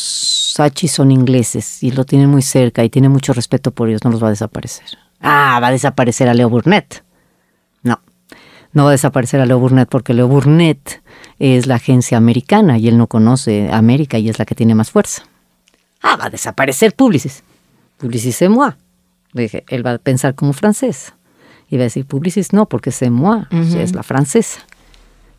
[0.54, 4.04] Sachi son ingleses y lo tienen muy cerca y tiene mucho respeto por ellos.
[4.04, 4.86] No los va a desaparecer.
[5.20, 7.04] Ah, va a desaparecer a Leo Burnett.
[7.82, 8.00] No,
[8.72, 11.02] no va a desaparecer a Leo Burnett porque Leo Burnett
[11.38, 14.90] es la agencia americana y él no conoce América y es la que tiene más
[14.90, 15.24] fuerza.
[16.00, 17.42] Ah, va a desaparecer Publicis.
[17.98, 18.76] Publicis c'est moi.
[19.32, 21.12] Le dije, él va a pensar como francés.
[21.68, 24.60] Y va a decir, Publicis no, porque c'est moi, es la francesa.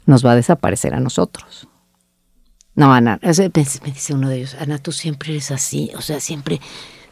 [0.06, 1.68] Nos va a desaparecer a nosotros.
[2.76, 6.60] No, Ana, me dice uno de ellos, Ana, tú siempre eres así, o sea, siempre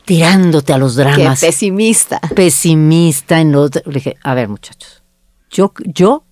[0.05, 1.39] tirándote a los Qué dramas.
[1.41, 2.19] pesimista.
[2.35, 3.39] pesimista.
[3.39, 5.01] En los, le dije, a ver, muchachos,
[5.49, 6.23] yo, yo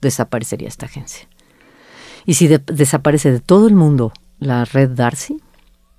[0.00, 1.28] desaparecería esta agencia.
[2.26, 5.40] Y si de- desaparece de todo el mundo la red Darcy,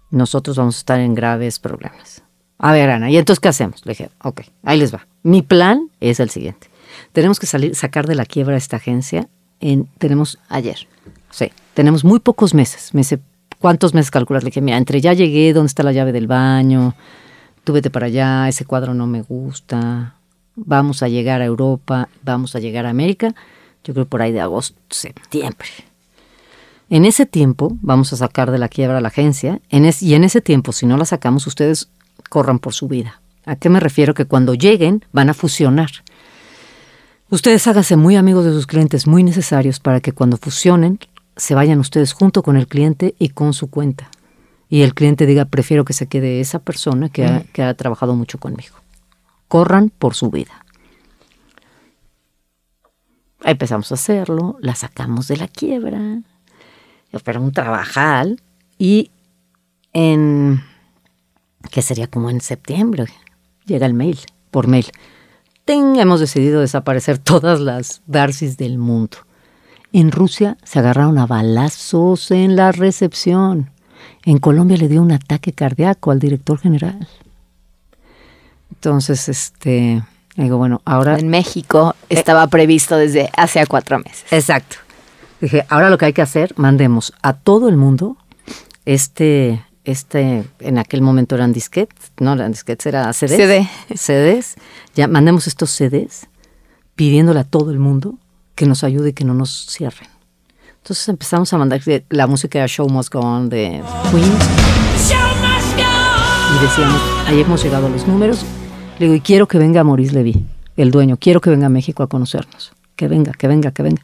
[0.10, 2.23] nosotros vamos a estar en graves problemas.
[2.66, 3.86] A ver, Ana, ¿y entonces qué hacemos?
[3.86, 5.06] Le dije, ok, ahí les va.
[5.22, 6.70] Mi plan es el siguiente.
[7.12, 9.28] Tenemos que salir, sacar de la quiebra esta agencia
[9.60, 10.88] en, tenemos Ayer.
[11.30, 12.94] Sí, tenemos muy pocos meses.
[12.94, 13.20] Me dice,
[13.60, 14.44] ¿cuántos meses calculas?
[14.44, 16.96] Le dije, mira, entre ya llegué, ¿dónde está la llave del baño?
[17.66, 20.16] Tú vete para allá, ese cuadro no me gusta.
[20.56, 23.36] Vamos a llegar a Europa, vamos a llegar a América.
[23.84, 25.68] Yo creo por ahí de agosto, septiembre.
[26.90, 29.60] En ese tiempo vamos a sacar de la quiebra a la agencia.
[29.70, 31.90] Y en ese tiempo, si no la sacamos, ustedes
[32.34, 33.22] corran por su vida.
[33.46, 34.16] ¿A qué me refiero?
[34.16, 35.92] Que cuando lleguen van a fusionar.
[37.30, 40.98] Ustedes háganse muy amigos de sus clientes, muy necesarios para que cuando fusionen
[41.36, 44.10] se vayan ustedes junto con el cliente y con su cuenta.
[44.68, 48.16] Y el cliente diga, prefiero que se quede esa persona que, ha, que ha trabajado
[48.16, 48.78] mucho conmigo.
[49.48, 50.66] Corran por su vida.
[53.44, 56.24] Ahí empezamos a hacerlo, la sacamos de la quiebra,
[57.24, 58.42] pero un trabajal
[58.80, 59.12] y
[59.94, 60.64] en,
[61.72, 63.06] que sería como en septiembre,
[63.66, 64.20] llega el mail,
[64.52, 64.86] por mail.
[65.66, 69.18] Ten, hemos decidido desaparecer todas las Darcys del mundo.
[69.92, 73.70] En Rusia se agarraron a balazos en la recepción.
[74.26, 77.08] En Colombia le dio un ataque cardíaco al director general.
[78.72, 80.04] Entonces, este,
[80.36, 81.20] digo, bueno, ahora...
[81.20, 84.26] En México estaba previsto desde hace cuatro meses.
[84.32, 84.78] Exacto.
[85.40, 88.18] Dije, ahora lo que hay que hacer, mandemos a todo el mundo
[88.86, 93.36] este, este, en aquel momento eran disquetes, no eran disquetes, era CDs.
[93.36, 93.70] CD.
[93.96, 94.56] CDs.
[94.96, 96.28] Ya mandemos estos CDs
[96.96, 98.16] pidiéndole a todo el mundo
[98.56, 100.10] que nos ayude y que no nos cierren.
[100.78, 103.82] Entonces empezamos a mandar la música de Show Must Go On de
[104.12, 104.32] Queen.
[106.56, 108.46] Y decíamos, ahí hemos llegado a los números.
[109.00, 110.46] Le digo, y quiero que venga Maurice Levy,
[110.78, 112.74] el dueño, quiero que venga a México a conocernos.
[112.96, 114.04] Que venga, que venga, que venga.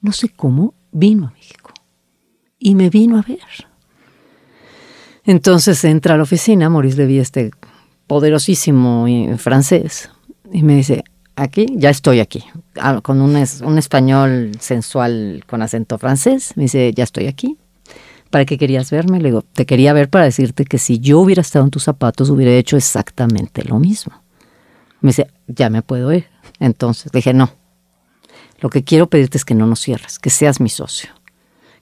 [0.00, 1.72] No sé cómo vino a México.
[2.58, 3.40] Y me vino a ver.
[5.24, 7.50] Entonces entra a la oficina, Maurice Levy, este
[8.06, 10.10] poderosísimo eh, francés,
[10.52, 11.04] y me dice,
[11.36, 12.44] aquí, ya estoy aquí,
[12.76, 17.56] Ah, con un, un español sensual con acento francés, me dice, ya estoy aquí.
[18.30, 19.20] ¿Para qué querías verme?
[19.20, 22.30] Le digo, te quería ver para decirte que si yo hubiera estado en tus zapatos,
[22.30, 24.12] hubiera hecho exactamente lo mismo.
[25.00, 26.26] Me dice, ya me puedo ir.
[26.58, 27.50] Entonces dije, no.
[28.60, 31.10] Lo que quiero pedirte es que no nos cierres, que seas mi socio.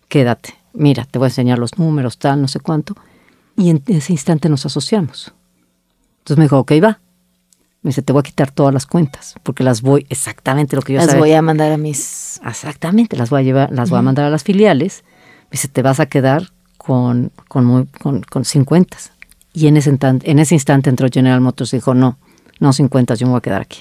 [0.09, 0.55] Quédate.
[0.75, 2.95] Mira, te voy a enseñar los números, tal, no sé cuánto.
[3.57, 5.33] Y en ese instante nos asociamos.
[6.19, 7.01] Entonces me dijo, ok, va.
[7.83, 10.93] Me dice, te voy a quitar todas las cuentas, porque las voy exactamente lo que
[10.93, 11.19] yo Las sabía.
[11.21, 12.41] voy a mandar a mis...
[12.47, 15.03] Exactamente, las voy a llevar, las voy a mandar a las filiales.
[15.45, 18.97] Me dice, te vas a quedar con, con, muy- con, con 50.
[19.53, 22.19] Y en ese, instante, en ese instante entró General Motors y dijo, no,
[22.61, 23.81] no 50, yo me voy a quedar aquí.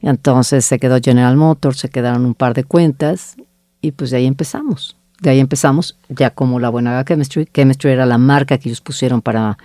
[0.00, 3.34] Y entonces se quedó General Motors, se quedaron un par de cuentas
[3.80, 4.96] y pues de ahí empezamos.
[5.20, 7.46] De ahí empezamos ya como la Buena Chemistry.
[7.46, 9.56] Chemistry era la marca que ellos pusieron para,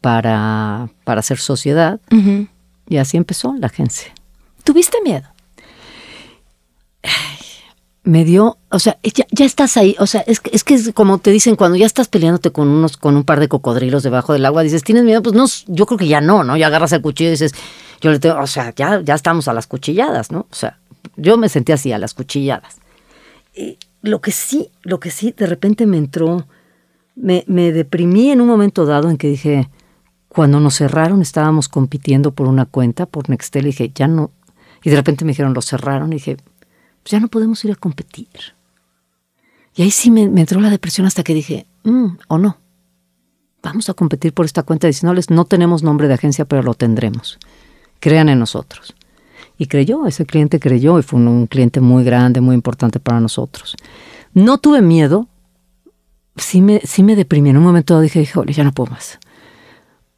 [0.00, 2.00] para, para hacer sociedad.
[2.88, 4.12] Y así empezó la agencia.
[4.64, 5.28] ¿Tuviste miedo?
[8.08, 10.92] me dio, o sea, ya, ya, estás ahí, o sea, es que, es que es
[10.94, 14.32] como te dicen cuando ya estás peleándote con unos, con un par de cocodrilos debajo
[14.32, 15.22] del agua, dices, ¿tienes miedo?
[15.22, 16.56] Pues no, yo creo que ya no, ¿no?
[16.56, 17.52] Ya agarras el cuchillo y dices,
[18.00, 20.46] yo le tengo, o sea, ya, ya estamos a las cuchilladas, ¿no?
[20.50, 20.78] O sea,
[21.16, 22.76] yo me sentí así, a las cuchilladas.
[23.54, 26.46] Y lo que sí, lo que sí, de repente me entró,
[27.16, 29.68] me, me deprimí en un momento dado en que dije,
[30.28, 34.30] cuando nos cerraron, estábamos compitiendo por una cuenta, por Nextel, y dije, ya no,
[34.82, 36.36] y de repente me dijeron, lo cerraron, y dije,
[37.02, 38.28] pues ya no podemos ir a competir.
[39.74, 42.58] Y ahí sí me, entró la depresión hasta que dije, mm, o no,
[43.62, 47.38] vamos a competir por esta cuenta diciéndoles, no tenemos nombre de agencia, pero lo tendremos.
[48.00, 48.94] Crean en nosotros.
[49.58, 53.74] Y creyó, ese cliente creyó y fue un, cliente muy grande, muy importante para nosotros.
[54.32, 55.26] No tuve miedo,
[56.36, 57.50] sí me, sí me deprimí.
[57.50, 59.18] En un momento dije, híjole, ya no puedo más.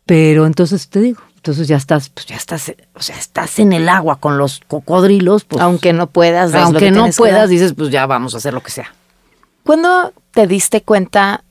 [0.04, 3.88] Pero entonces te digo, entonces ya estás, pues ya estás, o sea, estás en el
[3.88, 5.44] agua con los cocodrilos.
[5.44, 8.70] Pues, aunque no puedas, aunque no puedas, dices, pues ya vamos a hacer lo que
[8.70, 8.92] sea.
[9.62, 11.44] ¿Cuándo te diste cuenta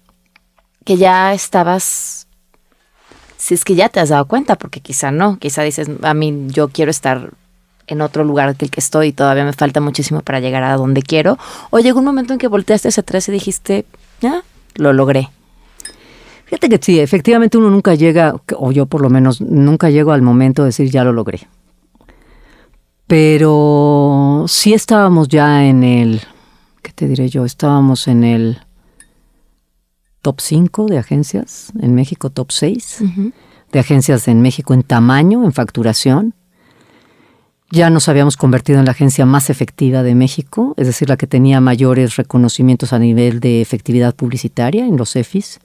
[0.86, 2.28] que ya estabas,
[3.38, 6.48] si es que ya te has dado cuenta, porque quizá no, quizá dices, a mí
[6.50, 7.32] yo quiero estar
[7.90, 10.76] en otro lugar que el que estoy y todavía me falta muchísimo para llegar a
[10.78, 11.38] donde quiero,
[11.70, 13.86] o llegó un momento en que volteaste hacia atrás y dijiste,
[14.22, 14.44] ya,
[14.76, 15.30] lo logré.
[16.46, 20.24] Fíjate que sí, efectivamente uno nunca llega, o yo por lo menos nunca llego al
[20.24, 21.48] momento de decir ya lo logré.
[23.06, 26.22] Pero sí estábamos ya en el,
[26.82, 27.46] ¿qué te diré yo?
[27.46, 28.60] Estábamos en el
[30.22, 33.04] top 5 de agencias, en México top 6,
[33.72, 36.34] de agencias en México en tamaño, en facturación.
[37.72, 41.28] Ya nos habíamos convertido en la agencia más efectiva de México, es decir, la que
[41.28, 45.60] tenía mayores reconocimientos a nivel de efectividad publicitaria en los EFIs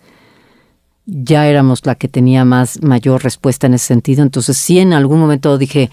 [1.06, 4.22] ya éramos la que tenía más mayor respuesta en ese sentido.
[4.22, 5.90] Entonces sí en algún momento dije,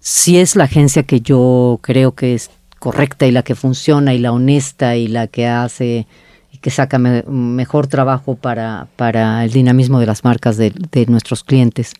[0.00, 4.18] si es la agencia que yo creo que es correcta y la que funciona y
[4.18, 6.06] la honesta y la que hace
[6.50, 10.72] y que saca mejor trabajo para, para el dinamismo de las marcas de,
[11.08, 11.94] nuestros clientes.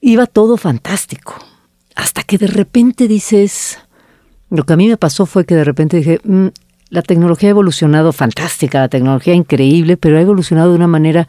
[0.00, 1.34] Iba todo fantástico.
[1.98, 3.80] Hasta que de repente dices,
[4.50, 6.46] lo que a mí me pasó fue que de repente dije, mm,
[6.90, 11.26] la tecnología ha evolucionado fantástica, la tecnología increíble, pero ha evolucionado de una manera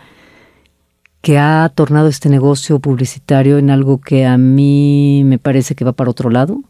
[1.22, 5.94] que ha tornado este negocio publicitario en algo que a mí me parece que va
[5.94, 6.62] para otro lado.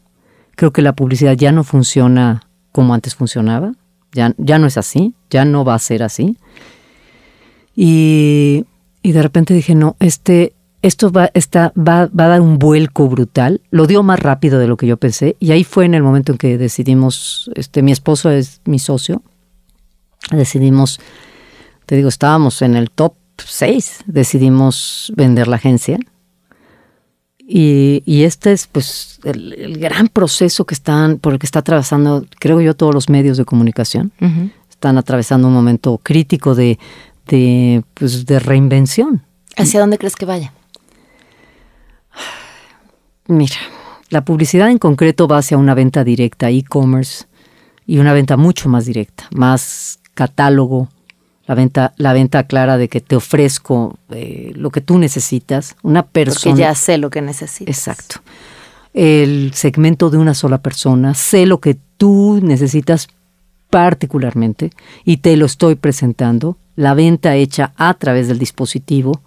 [0.56, 3.74] Creo que la publicidad ya no funciona como antes funcionaba,
[4.14, 6.38] ya, ya no es así, ya no va a ser así.
[7.76, 8.64] Y,
[9.04, 13.08] y de repente dije, no, este, esto va, está, va, va, a dar un vuelco
[13.10, 13.62] brutal.
[13.70, 15.36] Lo dio más rápido de lo que yo pensé.
[15.40, 19.22] Y ahí fue en el momento en que decidimos, este, mi esposo es mi socio,
[20.32, 21.00] decidimos,
[21.86, 26.00] te digo, estábamos en el top 6, decidimos vender la agencia.
[27.40, 32.26] Y, y este es pues el, gran proceso que están, por el que está atravesando,
[32.40, 34.12] creo yo, todos los medios de comunicación.
[34.70, 36.80] Están atravesando un momento crítico de,
[37.28, 39.24] de, pues, de reinvención.
[39.58, 40.54] ¿Hacia dónde crees que vaya?
[43.28, 43.58] Mira,
[44.10, 47.26] la publicidad en concreto va hacia una venta directa, e-commerce,
[47.86, 50.90] y una venta mucho más directa, más catálogo,
[51.48, 56.06] la venta, la venta clara de que te ofrezco eh, lo que tú necesitas, una
[56.06, 56.54] persona.
[56.54, 57.76] Porque ya sé lo que necesitas.
[57.76, 58.22] Exacto.
[58.94, 63.08] El segmento de una sola persona, sé lo que tú necesitas
[63.72, 64.72] particularmente
[65.04, 66.58] y te lo estoy presentando.
[66.76, 69.22] La venta hecha a través del dispositivo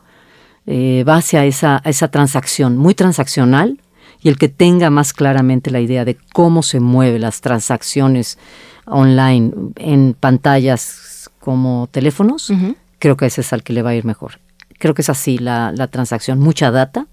[0.66, 3.80] eh, va hacia esa, esa transacción, muy transaccional,
[4.22, 8.38] y el que tenga más claramente la idea de cómo se mueven las transacciones
[8.86, 12.52] online en pantallas como teléfonos,
[12.98, 14.38] creo que ese es al que le va a ir mejor.
[14.78, 17.06] Creo que es así la, transacción, mucha data,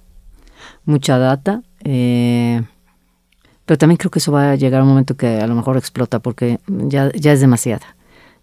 [0.86, 2.62] mucha data, eh,
[3.66, 5.78] pero también creo que eso va a llegar a un momento que a lo mejor
[5.78, 7.96] explota porque ya, ya es demasiada.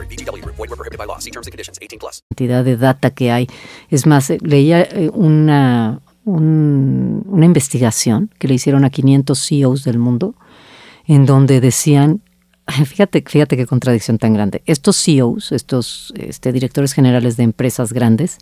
[0.00, 0.56] VGW Group.
[0.56, 1.18] Void were prohibited by law.
[1.18, 1.78] See terms and conditions.
[1.80, 2.22] 18 plus.
[2.30, 3.46] cantidad de data que hay.
[3.90, 9.84] Es más, eh, leía eh, una, un- una investigación que le hicieron a 500 CEOs
[9.84, 10.34] del mundo,
[11.06, 12.22] en donde decían,
[12.86, 14.62] fíjate, fíjate qué contradicción tan grande.
[14.66, 18.38] Estos CEOs, estos este, directores generales de empresas grandes,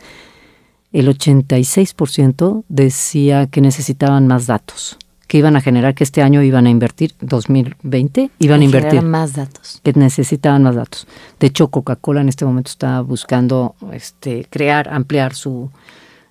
[0.92, 4.98] el 86% decía que necesitaban más datos,
[5.32, 9.32] que iban a generar, que este año iban a invertir, 2020, iban a invertir más
[9.32, 9.80] datos.
[9.82, 11.06] que necesitaban más datos.
[11.40, 15.70] De hecho, Coca-Cola en este momento está buscando este, crear, ampliar su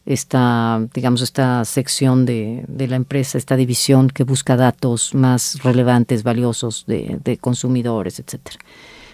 [0.06, 6.22] esta, digamos, esta sección de, de la empresa, esta división que busca datos más relevantes,
[6.22, 8.60] valiosos de, de consumidores, etcétera.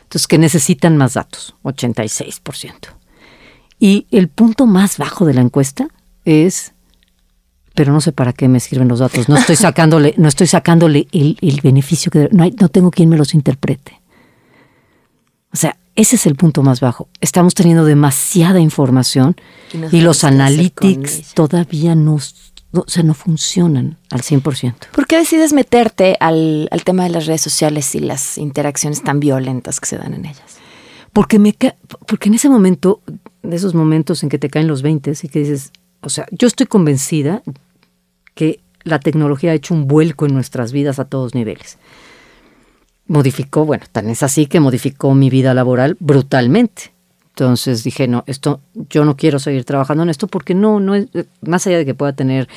[0.04, 2.74] Entonces, que necesitan más datos, 86%.
[3.80, 5.88] Y el punto más bajo de la encuesta
[6.26, 6.74] es
[7.78, 9.30] pero no sé para qué me sirven los datos.
[9.30, 13.08] No estoy sacándole, no estoy sacándole el, el beneficio que no, hay, no tengo quien
[13.08, 14.02] me los interprete.
[15.54, 17.08] O sea, ese es el punto más bajo.
[17.22, 19.36] Estamos teniendo demasiada información
[19.92, 22.18] Y los analytics todavía no,
[22.72, 24.74] no, o sea, no funcionan al 100%.
[24.92, 29.20] ¿Por qué decides meterte al, al tema de las redes sociales y las interacciones tan
[29.20, 30.58] violentas que se dan en ellas?
[31.14, 31.56] Porque, me
[32.08, 33.02] porque en ese momento,
[33.44, 35.72] de esos momentos en que te caen los 20 y que dices,
[36.02, 37.44] o sea, yo estoy convencida
[38.38, 41.78] que la tecnología ha hecho un vuelco en nuestras vidas a todos niveles.
[43.08, 46.94] Modificó, bueno, tan es así que modificó mi vida laboral brutalmente.
[47.30, 50.94] Entonces dije, no, esto, yo no quiero seguir trabajando en esto porque no, no
[51.42, 52.48] más allá de que pueda tener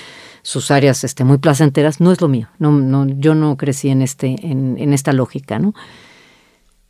[0.43, 2.49] sus áreas este, muy placenteras, no es lo mío.
[2.59, 5.75] No, no, yo no crecí en, este, en, en esta lógica, ¿no?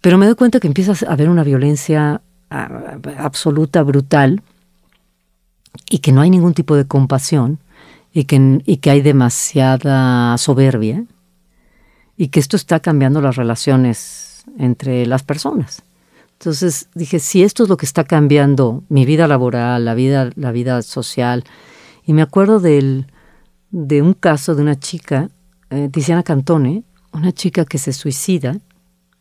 [0.01, 4.43] Pero me doy cuenta que empieza a haber una violencia absoluta, brutal,
[5.88, 7.59] y que no hay ningún tipo de compasión,
[8.12, 11.04] y que, y que hay demasiada soberbia,
[12.16, 15.82] y que esto está cambiando las relaciones entre las personas.
[16.32, 20.52] Entonces dije, si esto es lo que está cambiando mi vida laboral, la vida, la
[20.52, 21.44] vida social,
[22.06, 23.06] y me acuerdo del,
[23.70, 25.30] de un caso de una chica,
[25.70, 26.82] eh, Tiziana Cantone,
[27.12, 28.58] una chica que se suicida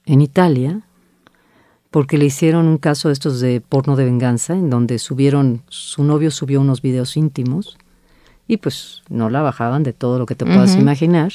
[0.06, 0.82] en Italia
[1.92, 6.04] porque le hicieron un caso de estos de porno de venganza en donde subieron, su
[6.04, 7.78] novio subió unos videos íntimos
[8.50, 11.32] y pues no la bajaban de todo lo que te puedas imaginar.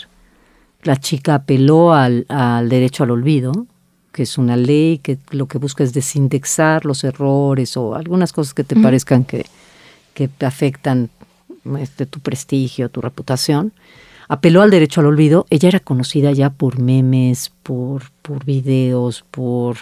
[0.82, 3.66] La chica apeló al, al derecho al olvido,
[4.10, 8.52] que es una ley que lo que busca es desindexar los errores o algunas cosas
[8.52, 9.46] que te parezcan que,
[10.12, 11.08] que afectan
[11.78, 13.72] este, tu prestigio, tu reputación.
[14.26, 15.46] Apeló al derecho al olvido.
[15.50, 19.76] Ella era conocida ya por memes, por, por videos, por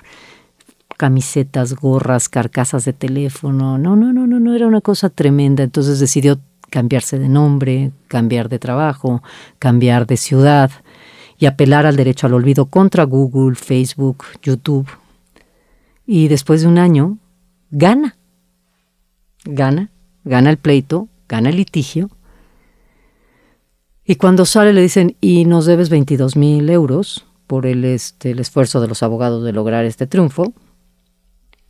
[0.98, 3.78] camisetas, gorras, carcasas de teléfono.
[3.78, 5.62] No, no, no, no, no, era una cosa tremenda.
[5.62, 6.38] Entonces decidió
[6.72, 9.22] cambiarse de nombre, cambiar de trabajo,
[9.58, 10.70] cambiar de ciudad
[11.38, 14.88] y apelar al derecho al olvido contra Google, Facebook, YouTube.
[16.06, 17.18] Y después de un año,
[17.70, 18.16] gana.
[19.44, 19.90] Gana,
[20.24, 22.08] gana el pleito, gana el litigio.
[24.04, 28.38] Y cuando sale le dicen, y nos debes 22 mil euros por el, este, el
[28.38, 30.54] esfuerzo de los abogados de lograr este triunfo.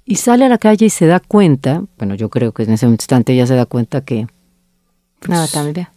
[0.04, 2.86] Y sale a la calle y se da cuenta, bueno, yo creo que en ese
[2.86, 4.26] instante ella se da cuenta que
[5.28, 5.88] Nada, también.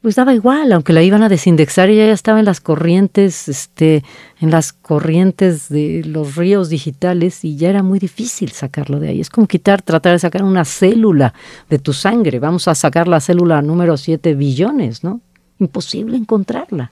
[0.00, 4.02] pues daba igual, aunque la iban a desindexar, ella ya estaba en las corrientes, este,
[4.40, 9.20] en las corrientes de los ríos digitales y ya era muy difícil sacarlo de ahí.
[9.20, 11.34] Es como quitar, tratar de sacar una célula
[11.70, 12.40] de tu sangre.
[12.40, 15.20] Vamos a sacar la célula número 7 billones, ¿no?
[15.60, 16.90] Imposible encontrarla.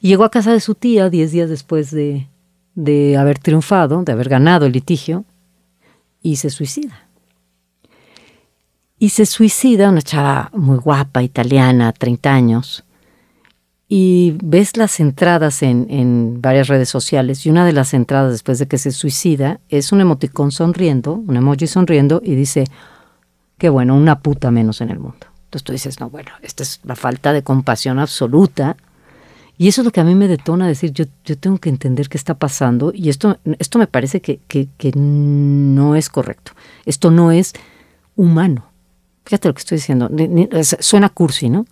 [0.00, 2.28] Y llegó a casa de su tía 10 días después de,
[2.74, 5.24] de haber triunfado, de haber ganado el litigio,
[6.22, 7.07] y se suicida.
[8.98, 12.84] Y se suicida una chava muy guapa, italiana, 30 años.
[13.88, 17.46] Y ves las entradas en, en varias redes sociales.
[17.46, 21.36] Y una de las entradas después de que se suicida es un emoticón sonriendo, un
[21.36, 22.64] emoji sonriendo, y dice,
[23.56, 25.26] qué bueno, una puta menos en el mundo.
[25.44, 28.76] Entonces tú dices, no, bueno, esta es la falta de compasión absoluta.
[29.56, 32.08] Y eso es lo que a mí me detona decir, yo, yo tengo que entender
[32.08, 32.92] qué está pasando.
[32.94, 36.52] Y esto, esto me parece que, que, que no es correcto.
[36.84, 37.54] Esto no es
[38.14, 38.67] humano.
[39.28, 40.10] Fíjate lo que estoy diciendo.
[40.80, 41.66] Suena cursi, ¿no?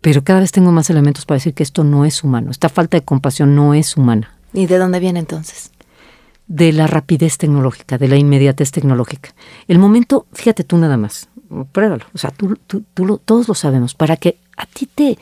[0.00, 2.50] Pero cada vez tengo más elementos para decir que esto no es humano.
[2.50, 4.36] Esta falta de compasión no es humana.
[4.52, 5.70] ¿Y de dónde viene entonces?
[6.48, 9.32] De la rapidez tecnológica, de la inmediatez tecnológica.
[9.68, 11.28] El momento, fíjate tú nada más,
[11.70, 12.04] pruébalo.
[12.12, 13.94] O sea, tú, tú- tú lo- todos lo sabemos.
[13.94, 15.16] Para que a ti te,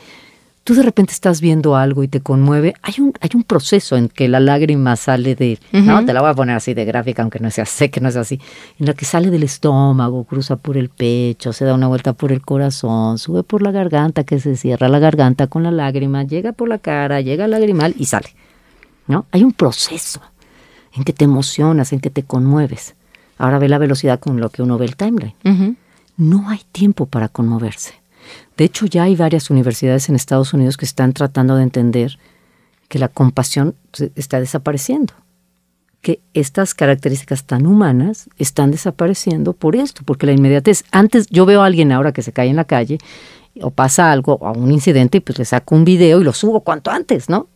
[0.64, 4.08] tú de repente estás viendo algo y te conmueve, hay un, hay un proceso en
[4.08, 7.40] que la lágrima sale de, no, te la voy a poner así de gráfica, aunque
[7.40, 8.40] no sea, sé que no es así,
[8.78, 12.32] en la que sale del estómago, cruza por el pecho, se da una vuelta por
[12.32, 16.52] el corazón, sube por la garganta, que se cierra la garganta con la lágrima, llega
[16.52, 18.28] por la cara, llega al lagrimal y sale.
[19.06, 19.26] ¿no?
[19.32, 20.20] Hay un proceso
[20.94, 22.94] en que te emocionas, en que te conmueves.
[23.38, 25.34] Ahora ve la velocidad con lo que uno ve el timeline.
[26.16, 27.99] No hay tiempo para conmoverse.
[28.56, 32.18] De hecho, ya hay varias universidades en Estados Unidos que están tratando de entender
[32.88, 33.74] que la compasión
[34.16, 35.14] está desapareciendo,
[36.00, 41.62] que estas características tan humanas están desapareciendo por esto, porque la inmediatez, antes yo veo
[41.62, 42.98] a alguien ahora que se cae en la calle
[43.62, 46.60] o pasa algo, o un incidente, y pues le saco un video y lo subo
[46.60, 47.48] cuanto antes, ¿no?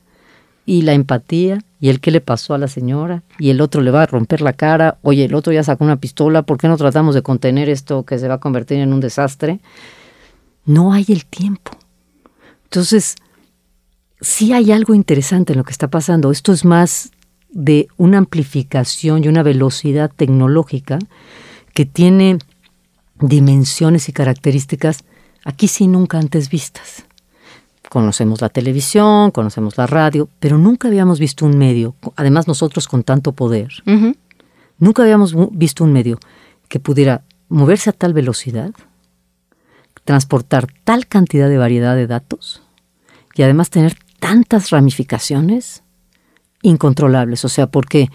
[0.67, 3.91] Y la empatía, y el que le pasó a la señora, y el otro le
[3.91, 6.77] va a romper la cara, oye, el otro ya sacó una pistola, ¿por qué no
[6.77, 9.61] tratamos de contener esto que se va a convertir en un desastre?
[10.65, 11.73] No hay el tiempo.
[12.65, 13.17] Entonces,
[14.21, 16.31] sí hay algo interesante en lo que está pasando.
[16.31, 17.11] Esto es más
[17.51, 20.99] de una amplificación y una velocidad tecnológica
[21.73, 22.39] que tiene
[23.21, 25.05] dimensiones y características
[25.45, 27.05] aquí sí nunca antes vistas.
[27.89, 33.05] Conocemos la televisión, conocemos la radio, pero nunca habíamos visto un medio, además nosotros con
[33.05, 33.71] tanto poder,
[34.79, 36.19] nunca habíamos visto un medio
[36.69, 38.73] que pudiera moverse a tal velocidad,
[40.05, 42.63] transportar tal cantidad de variedad de datos
[43.35, 45.83] y además tener tantas ramificaciones
[46.63, 47.45] incontrolables.
[47.45, 48.11] O sea, porque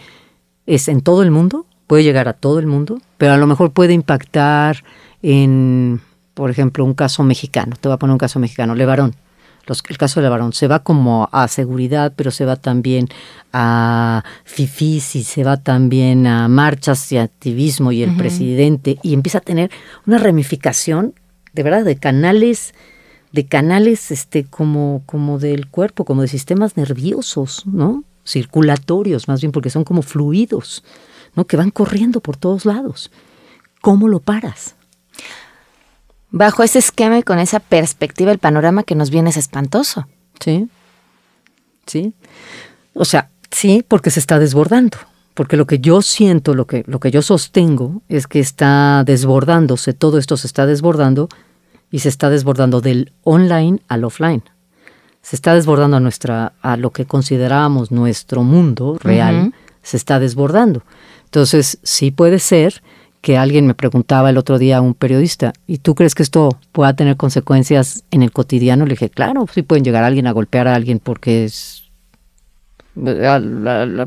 [0.66, 3.72] es en todo el mundo, puede llegar a todo el mundo, pero a lo mejor
[3.72, 4.84] puede impactar
[5.22, 6.02] en,
[6.34, 7.76] por ejemplo, un caso mexicano.
[7.80, 9.16] Te voy a poner un caso mexicano, Levarón.
[9.66, 13.08] Los, el caso de Levarón se va como a seguridad, pero se va también
[13.54, 19.40] a fifis y se va también a marchas y activismo y el presidente y empieza
[19.40, 19.70] a tener
[20.08, 21.14] una ramificación
[21.54, 22.74] de verdad, de canales,
[23.32, 28.04] de canales este, como, como del cuerpo, como de sistemas nerviosos, ¿no?
[28.26, 30.84] Circulatorios, más bien, porque son como fluidos,
[31.36, 31.46] ¿no?
[31.46, 33.12] Que van corriendo por todos lados.
[33.82, 34.76] ¿Cómo lo paras?
[36.32, 40.08] Bajo ese esquema y con esa perspectiva, el panorama que nos viene es espantoso.
[40.40, 40.70] Sí.
[41.88, 42.14] Sí.
[42.94, 44.98] O sea, sí, porque se está desbordando
[45.40, 49.94] porque lo que yo siento, lo que, lo que yo sostengo es que está desbordándose,
[49.94, 51.30] todo esto se está desbordando
[51.90, 54.44] y se está desbordando del online al offline.
[55.22, 60.84] Se está desbordando a, nuestra, a lo que consideramos nuestro mundo real, se está desbordando.
[61.24, 62.84] Entonces, sí puede ser
[63.22, 66.50] que alguien me preguntaba el otro día a un periodista, ¿y tú crees que esto
[66.74, 68.86] pueda tener consecuencias en el cotidiano?
[68.86, 71.89] Le dije, claro, sí pueden llegar a alguien a golpear a alguien porque es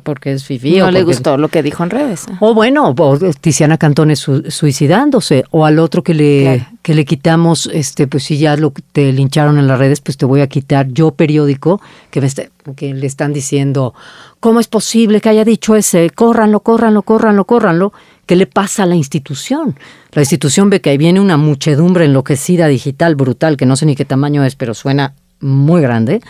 [0.03, 0.79] porque es fifi.
[0.79, 2.27] No le gustó lo que dijo en redes.
[2.41, 8.07] O bueno, o Tiziana Cantone suicidándose, o al otro que le, que le quitamos, este,
[8.07, 11.13] pues si ya lo te lincharon en las redes, pues te voy a quitar yo
[11.13, 11.81] periódico,
[12.11, 12.29] que, me
[12.75, 13.95] que le están diciendo,
[14.41, 16.11] ¿cómo es posible que haya dicho ese?
[16.11, 17.93] Córranlo, córranlo, córranlo, córranlo.
[18.27, 19.77] ¿Qué le pasa a la institución?
[20.13, 23.97] La institución ve que ahí viene una muchedumbre enloquecida digital brutal, que no sé ni
[23.97, 26.21] qué tamaño es, pero suena muy grande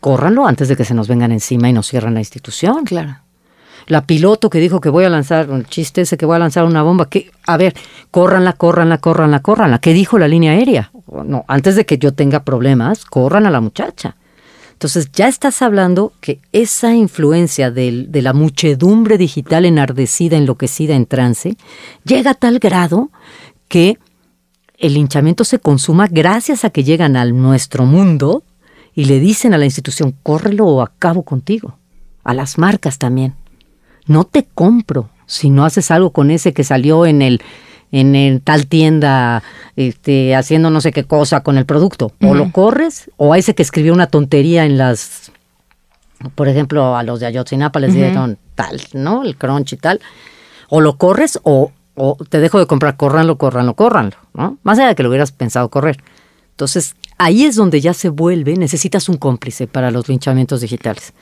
[0.00, 2.84] córranlo antes de que se nos vengan encima y nos cierren la institución.
[2.84, 3.18] Claro.
[3.86, 6.64] La piloto que dijo que voy a lanzar, un chiste ese que voy a lanzar
[6.64, 7.74] una bomba, que, a ver,
[8.10, 9.78] córranla, córranla, córranla, córranla.
[9.78, 10.92] ¿Qué dijo la línea aérea?
[11.24, 14.16] No, antes de que yo tenga problemas, corran a la muchacha.
[14.72, 21.56] Entonces ya estás hablando que esa influencia de la muchedumbre digital enardecida, enloquecida, en trance,
[22.04, 23.10] llega a tal grado
[23.68, 23.98] que
[24.78, 28.42] el linchamiento se consuma gracias a que llegan al nuestro mundo
[29.00, 31.78] y le dicen a la institución, córrelo o acabo contigo.
[32.22, 33.32] A las marcas también.
[34.04, 37.40] No te compro si no haces algo con ese que salió en el
[37.92, 39.42] en el tal tienda
[39.74, 42.12] este, haciendo no sé qué cosa con el producto.
[42.20, 45.32] O lo corres, o a ese que escribió una tontería en las,
[46.34, 49.22] por ejemplo, a los de Ayotzinapa les dijeron tal, ¿no?
[49.22, 50.00] El crunch y tal.
[50.68, 54.58] O lo corres o, o te dejo de comprar, córranlo, córranlo, córranlo, ¿no?
[54.62, 55.96] Más allá de que lo hubieras pensado correr.
[56.60, 61.14] Entonces, ahí es donde ya se vuelve, necesitas un cómplice para los linchamientos digitales.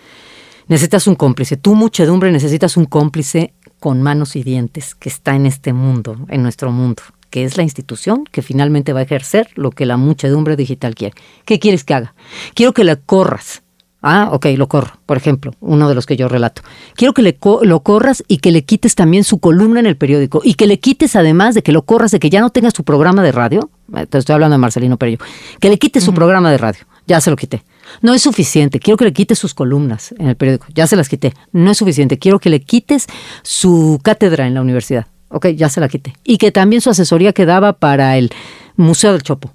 [0.67, 1.57] Necesitas un cómplice.
[1.57, 6.43] Tú, muchedumbre, necesitas un cómplice con manos y dientes que está en este mundo, en
[6.43, 10.57] nuestro mundo, que es la institución que finalmente va a ejercer lo que la muchedumbre
[10.57, 11.15] digital quiere.
[11.45, 12.15] ¿Qué quieres que haga?
[12.55, 13.63] Quiero que la corras
[14.01, 16.63] Ah, ok, lo corro, por ejemplo, uno de los que yo relato.
[16.95, 20.41] Quiero que le lo corras y que le quites también su columna en el periódico
[20.45, 22.85] y que le quites además de que lo corras, de que ya no tenga su
[22.85, 23.71] programa de radio.
[24.11, 25.19] Te estoy hablando de Marcelino Perillo.
[25.61, 26.85] Que le quites su programa de radio.
[27.07, 27.63] Ya se lo quité.
[28.03, 28.81] No es suficiente.
[28.81, 30.67] Quiero que le quites sus columnas en el periódico.
[30.75, 31.33] Ya se las quité.
[31.53, 32.19] No es suficiente.
[32.19, 33.07] Quiero que le quites
[33.43, 35.07] su cátedra en la universidad.
[35.31, 36.15] Ok, ya se la quité.
[36.25, 38.31] Y que también su asesoría que daba para el
[38.77, 39.53] Museo del Chopo.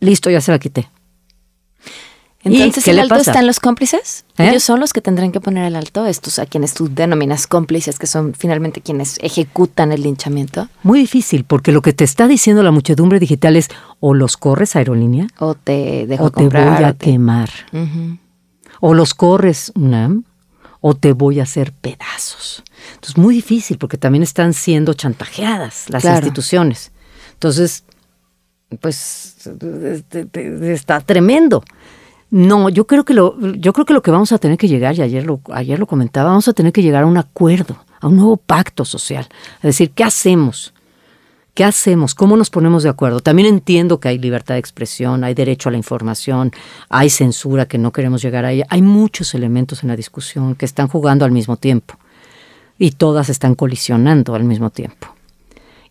[0.00, 0.88] Listo, ya se la quité.
[2.44, 3.32] Entonces, qué ¿el alto pasa?
[3.32, 4.24] están los cómplices?
[4.38, 4.48] ¿Eh?
[4.48, 7.98] Ellos son los que tendrán que poner el alto, estos a quienes tú denominas cómplices,
[7.98, 10.68] que son finalmente quienes ejecutan el linchamiento.
[10.84, 13.68] Muy difícil, porque lo que te está diciendo la muchedumbre digital es
[14.00, 17.50] o los corres aerolínea O te dejo o te voy a te- quemar.
[18.80, 20.22] O los corres, UNAM,
[20.80, 22.62] o te voy a hacer pedazos.
[22.94, 26.18] Entonces, muy difícil, porque también están siendo chantajeadas las Claro.
[26.18, 26.92] instituciones.
[27.32, 27.82] Entonces,
[28.80, 31.64] pues este, te- está tremendo.
[32.30, 34.94] No, yo creo que lo, yo creo que lo que vamos a tener que llegar,
[34.94, 38.08] y ayer lo, ayer lo comentaba, vamos a tener que llegar a un acuerdo, a
[38.08, 39.26] un nuevo pacto social.
[39.56, 40.74] Es decir, ¿qué hacemos?
[41.54, 42.14] ¿Qué hacemos?
[42.14, 43.20] ¿Cómo nos ponemos de acuerdo?
[43.20, 46.52] También entiendo que hay libertad de expresión, hay derecho a la información,
[46.88, 48.66] hay censura que no queremos llegar a ella.
[48.68, 51.94] Hay muchos elementos en la discusión que están jugando al mismo tiempo
[52.78, 55.17] y todas están colisionando al mismo tiempo.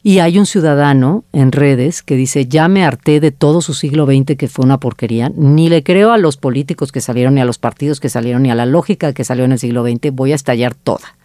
[0.03, 4.05] Y hay un ciudadano en redes que dice, ya me harté de todo su siglo
[4.05, 7.45] XX que fue una porquería, ni le creo a los políticos que salieron, ni a
[7.45, 10.31] los partidos que salieron, ni a la lógica que salió en el siglo XX, voy
[10.31, 11.15] a estallar toda.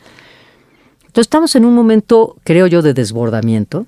[1.03, 3.87] Entonces estamos en un momento, creo yo, de desbordamiento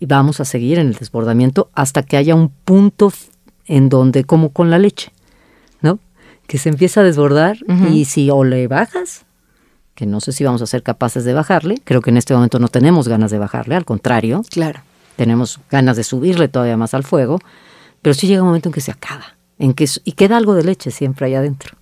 [0.00, 3.12] y vamos a seguir en el desbordamiento hasta que haya un punto
[3.66, 5.12] en donde, como con la leche,
[5.80, 6.00] ¿no?
[6.46, 7.58] Que se empieza a desbordar
[7.90, 9.26] y si o le bajas,
[9.94, 12.58] que no sé si vamos a ser capaces de bajarle, creo que en este momento
[12.58, 14.80] no tenemos ganas de bajarle, al contrario, Claro.
[15.16, 17.38] tenemos ganas de subirle todavía más al fuego,
[18.00, 20.64] pero sí llega un momento en que se acaba, en que y queda algo de
[20.64, 21.76] leche siempre ahí adentro.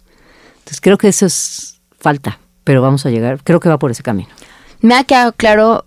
[0.58, 4.02] Entonces creo que eso es falta, pero vamos a llegar, creo que va por ese
[4.02, 4.28] camino.
[4.80, 5.86] Me ha quedado claro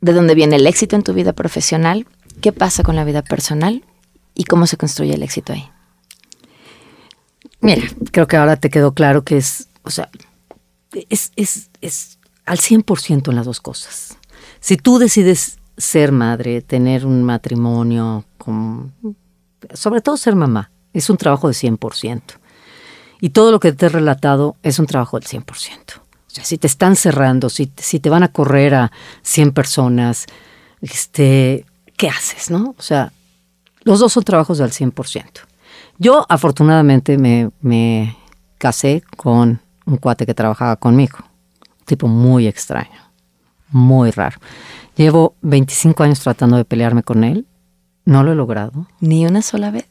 [0.00, 2.06] de dónde viene el éxito en tu vida profesional,
[2.40, 3.84] qué pasa con la vida personal
[4.34, 5.68] y cómo se construye el éxito ahí.
[7.60, 7.82] Mira,
[8.12, 10.08] creo que ahora te quedó claro que es, o sea,
[11.08, 14.16] es, es, es al 100% en las dos cosas.
[14.60, 18.92] Si tú decides ser madre, tener un matrimonio, con,
[19.72, 22.22] sobre todo ser mamá, es un trabajo de 100%.
[23.20, 25.44] Y todo lo que te he relatado es un trabajo del 100%.
[25.98, 28.92] O sea, si te están cerrando, si, si te van a correr a
[29.22, 30.26] 100 personas,
[30.80, 31.64] este,
[31.96, 32.74] ¿qué haces, no?
[32.78, 33.12] O sea,
[33.82, 35.24] los dos son trabajos del 100%.
[35.98, 38.16] Yo afortunadamente me, me
[38.58, 41.18] casé con un cuate que trabajaba conmigo,
[41.80, 43.00] un tipo muy extraño,
[43.70, 44.38] muy raro.
[44.96, 47.46] Llevo 25 años tratando de pelearme con él,
[48.04, 49.86] no lo he logrado, Ni una sola vez.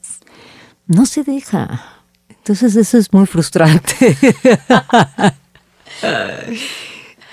[0.88, 1.82] no se deja.
[2.30, 4.18] Entonces eso es muy frustrante.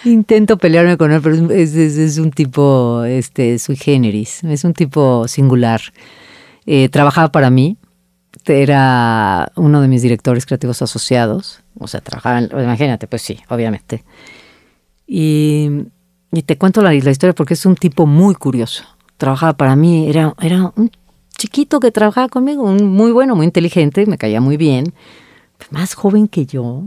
[0.04, 4.74] Intento pelearme con él, pero es, es- es un tipo este, sui generis, es un
[4.74, 5.80] tipo singular.
[6.66, 7.78] Eh, trabajaba para mí,
[8.46, 14.04] era uno de mis directores creativos asociados, o sea, trabajaba, en- imagínate, pues sí, obviamente.
[15.06, 15.68] Y,
[16.32, 18.84] y te cuento la, la historia porque es un tipo muy curioso.
[19.16, 20.90] Trabajaba para mí, era, era un
[21.36, 24.92] chiquito que trabajaba conmigo, un muy bueno, muy inteligente, me caía muy bien,
[25.70, 26.82] más joven que yo.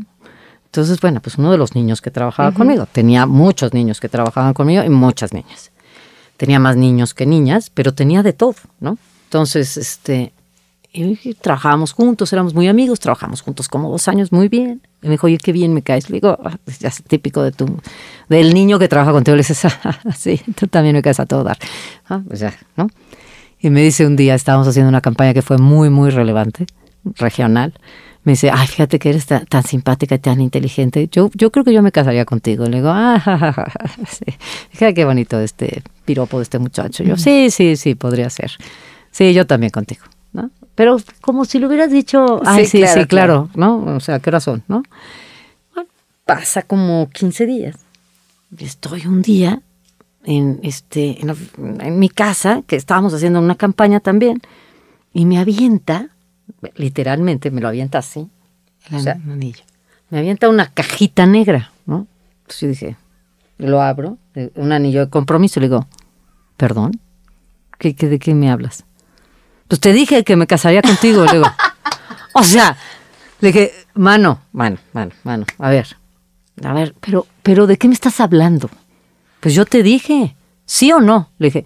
[0.66, 2.86] Entonces, bueno, pues uno de los niños que trabajaba conmigo.
[2.92, 5.72] Tenía muchos niños que trabajaban conmigo y muchas niñas.
[6.36, 8.98] Tenía más niños que niñas, pero tenía de todo, ¿no?
[9.26, 10.34] Entonces, este,
[10.98, 14.82] y trabajábamos juntos, éramos muy amigos, trabajamos juntos como dos años, muy bien.
[15.02, 16.10] Y me dijo, oye, qué bien me caes.
[16.10, 17.80] Le digo, "Ah, pues ya es típico de tu,
[18.30, 19.36] del niño que trabaja contigo.
[19.36, 21.58] Le dices, "Ah, sí, tú también me caes a todo dar.
[22.10, 22.88] Ah, pues ya, ¿no?
[23.60, 26.66] Y me dice un día, estábamos haciendo una campaña que fue muy, muy relevante,
[27.16, 27.74] regional.
[28.24, 31.08] Me dice, ay, fíjate que eres tan, tan simpática y tan inteligente.
[31.12, 32.66] Yo, yo creo que yo me casaría contigo.
[32.66, 33.66] Le digo, ah, ja, ja, ja,
[34.10, 34.26] sí.
[34.72, 37.04] Fíjate qué bonito este piropo de este muchacho.
[37.04, 38.52] Yo, sí, sí, sí, podría ser.
[39.12, 40.04] Sí, yo también contigo,
[40.34, 40.52] ¿no?
[40.78, 43.96] Pero como si le hubieras dicho, ay, Sí, sí, claro, sí, claro, ¿no?
[43.96, 44.84] O sea, ¿qué razón, no?
[45.74, 45.90] Bueno,
[46.24, 47.76] pasa como 15 días.
[48.60, 49.64] Estoy un día
[50.24, 51.36] en, este, en, la-
[51.84, 54.40] en mi casa, que estábamos haciendo una campaña también,
[55.14, 56.10] y me avienta,
[56.76, 58.30] literalmente me lo avienta así,
[58.92, 59.64] El O sea, anillo.
[60.12, 62.06] me avienta una cajita negra, ¿no?
[62.42, 62.96] Entonces yo dije,
[63.58, 65.88] lo abro, eh, un anillo de compromiso, le digo,
[66.56, 66.92] perdón,
[67.80, 68.86] ¿Qué, qué, ¿de qué me hablas?
[69.68, 71.46] Pues te dije que me casaría contigo, le digo.
[72.34, 72.78] O sea,
[73.40, 75.98] le dije, mano, mano, mano, mano, a ver,
[76.64, 78.70] a ver, pero, pero ¿de qué me estás hablando?
[79.40, 80.36] Pues yo te dije,
[80.66, 81.32] ¿sí o no?
[81.38, 81.66] Le dije,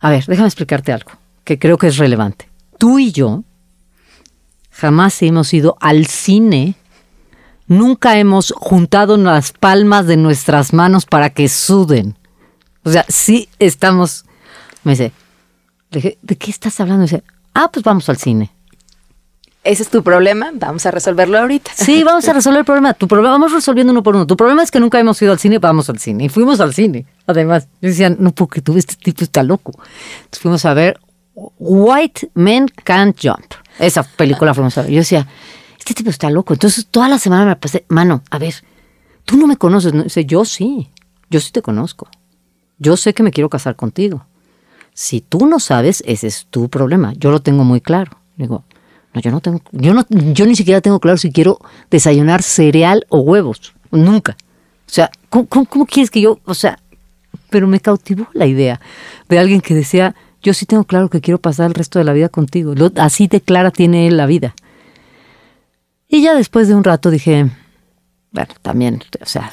[0.00, 1.10] a ver, déjame explicarte algo
[1.44, 2.48] que creo que es relevante.
[2.78, 3.44] Tú y yo
[4.70, 6.74] jamás hemos ido al cine,
[7.66, 12.16] nunca hemos juntado las palmas de nuestras manos para que suden.
[12.84, 14.24] O sea, sí estamos.
[14.84, 15.12] Me dice,
[15.90, 17.00] le dije, ¿de qué estás hablando?
[17.00, 18.50] Me dice, ah, pues vamos al cine.
[19.66, 21.72] Ese es tu problema, vamos a resolverlo ahorita.
[21.74, 22.94] Sí, vamos a resolver el problema.
[22.94, 24.24] Tu problema, vamos resolviendo uno por uno.
[24.24, 26.24] Tu problema es que nunca hemos ido al cine, vamos al cine.
[26.24, 27.04] Y fuimos al cine.
[27.26, 29.72] Además, yo decía, no, porque tú, este tipo está loco.
[30.18, 31.00] Entonces fuimos a ver
[31.34, 33.54] White Men Can't Jump.
[33.80, 34.92] Esa película fuimos a ver.
[34.92, 35.26] Yo decía,
[35.76, 36.52] este tipo está loco.
[36.52, 38.54] Entonces toda la semana me pasé, mano, a ver,
[39.24, 39.92] tú no me conoces.
[39.92, 40.04] ¿no?
[40.04, 40.90] Dice, yo sí,
[41.28, 42.08] yo sí te conozco.
[42.78, 44.26] Yo sé que me quiero casar contigo.
[44.98, 47.12] Si tú no sabes, ese es tu problema.
[47.18, 48.12] Yo lo tengo muy claro.
[48.38, 48.64] Digo,
[49.12, 51.58] no, yo no tengo, yo no, yo ni siquiera tengo claro si quiero
[51.90, 53.74] desayunar cereal o huevos.
[53.90, 54.38] Nunca.
[54.86, 56.78] O sea, ¿cómo, quieres que yo, o sea,
[57.50, 58.80] pero me cautivó la idea
[59.28, 62.14] de alguien que decía, yo sí tengo claro que quiero pasar el resto de la
[62.14, 62.74] vida contigo.
[62.74, 64.54] Lo- así de clara tiene él la vida.
[66.08, 67.50] Y ya después de un rato dije,
[68.36, 69.50] bueno, también, o sea,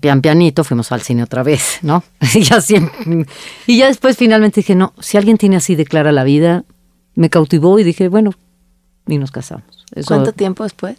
[0.00, 2.04] pian pianito, fuimos al cine otra vez, ¿no?
[2.34, 3.26] y, ya siempre-
[3.66, 6.64] y ya después finalmente dije, no, si alguien tiene así de clara la vida,
[7.16, 8.30] me cautivó y dije, bueno,
[9.08, 9.84] y nos casamos.
[9.94, 10.96] Eso- ¿Cuánto tiempo después?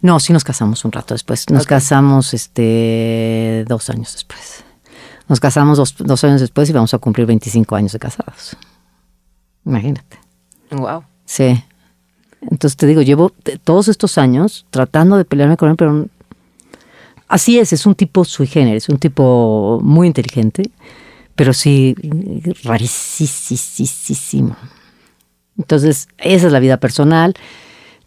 [0.00, 1.48] no, sí nos casamos un rato después.
[1.50, 4.64] Nos casamos este dos años después.
[5.28, 8.56] Nos casamos dos, dos años después y vamos a cumplir 25 años de casados.
[9.64, 10.18] Imagínate.
[10.70, 11.04] Wow.
[11.24, 11.62] Sí.
[12.50, 13.32] Entonces te digo, llevo
[13.64, 16.06] todos estos años tratando de pelearme con él, pero
[17.28, 20.70] así es, es un tipo sui generis, un tipo muy inteligente,
[21.34, 21.96] pero sí
[22.62, 24.56] rarísimo.
[25.58, 27.34] Entonces, esa es la vida personal.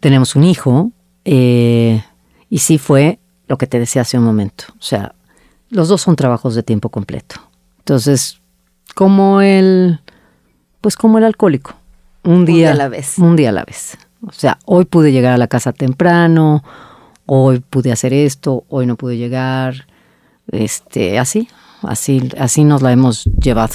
[0.00, 0.92] Tenemos un hijo
[1.24, 2.02] eh,
[2.50, 4.64] y sí fue lo que te decía hace un momento.
[4.78, 5.14] O sea,
[5.70, 7.36] los dos son trabajos de tiempo completo.
[7.78, 8.40] Entonces,
[8.94, 10.00] como el,
[10.80, 11.74] pues como el alcohólico.
[12.22, 13.18] Un día, día a la vez.
[13.18, 13.96] Un día a la vez.
[14.26, 16.62] O sea, hoy pude llegar a la casa temprano,
[17.26, 19.86] hoy pude hacer esto, hoy no pude llegar.
[20.50, 21.48] Este, así,
[21.82, 23.74] así, así nos la hemos llevado.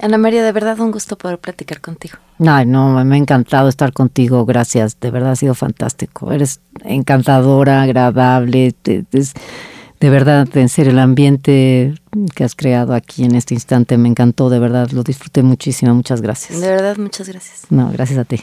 [0.00, 2.18] Ana María, de verdad un gusto poder platicar contigo.
[2.38, 6.30] Ay, no, me ha encantado estar contigo, gracias, de verdad ha sido fantástico.
[6.32, 11.94] Eres encantadora, agradable, te- de verdad, en serio, el ambiente
[12.34, 16.20] que has creado aquí en este instante me encantó, de verdad, lo disfruté muchísimo, muchas
[16.20, 16.60] gracias.
[16.60, 17.62] De verdad, muchas gracias.
[17.70, 18.42] No, gracias a ti.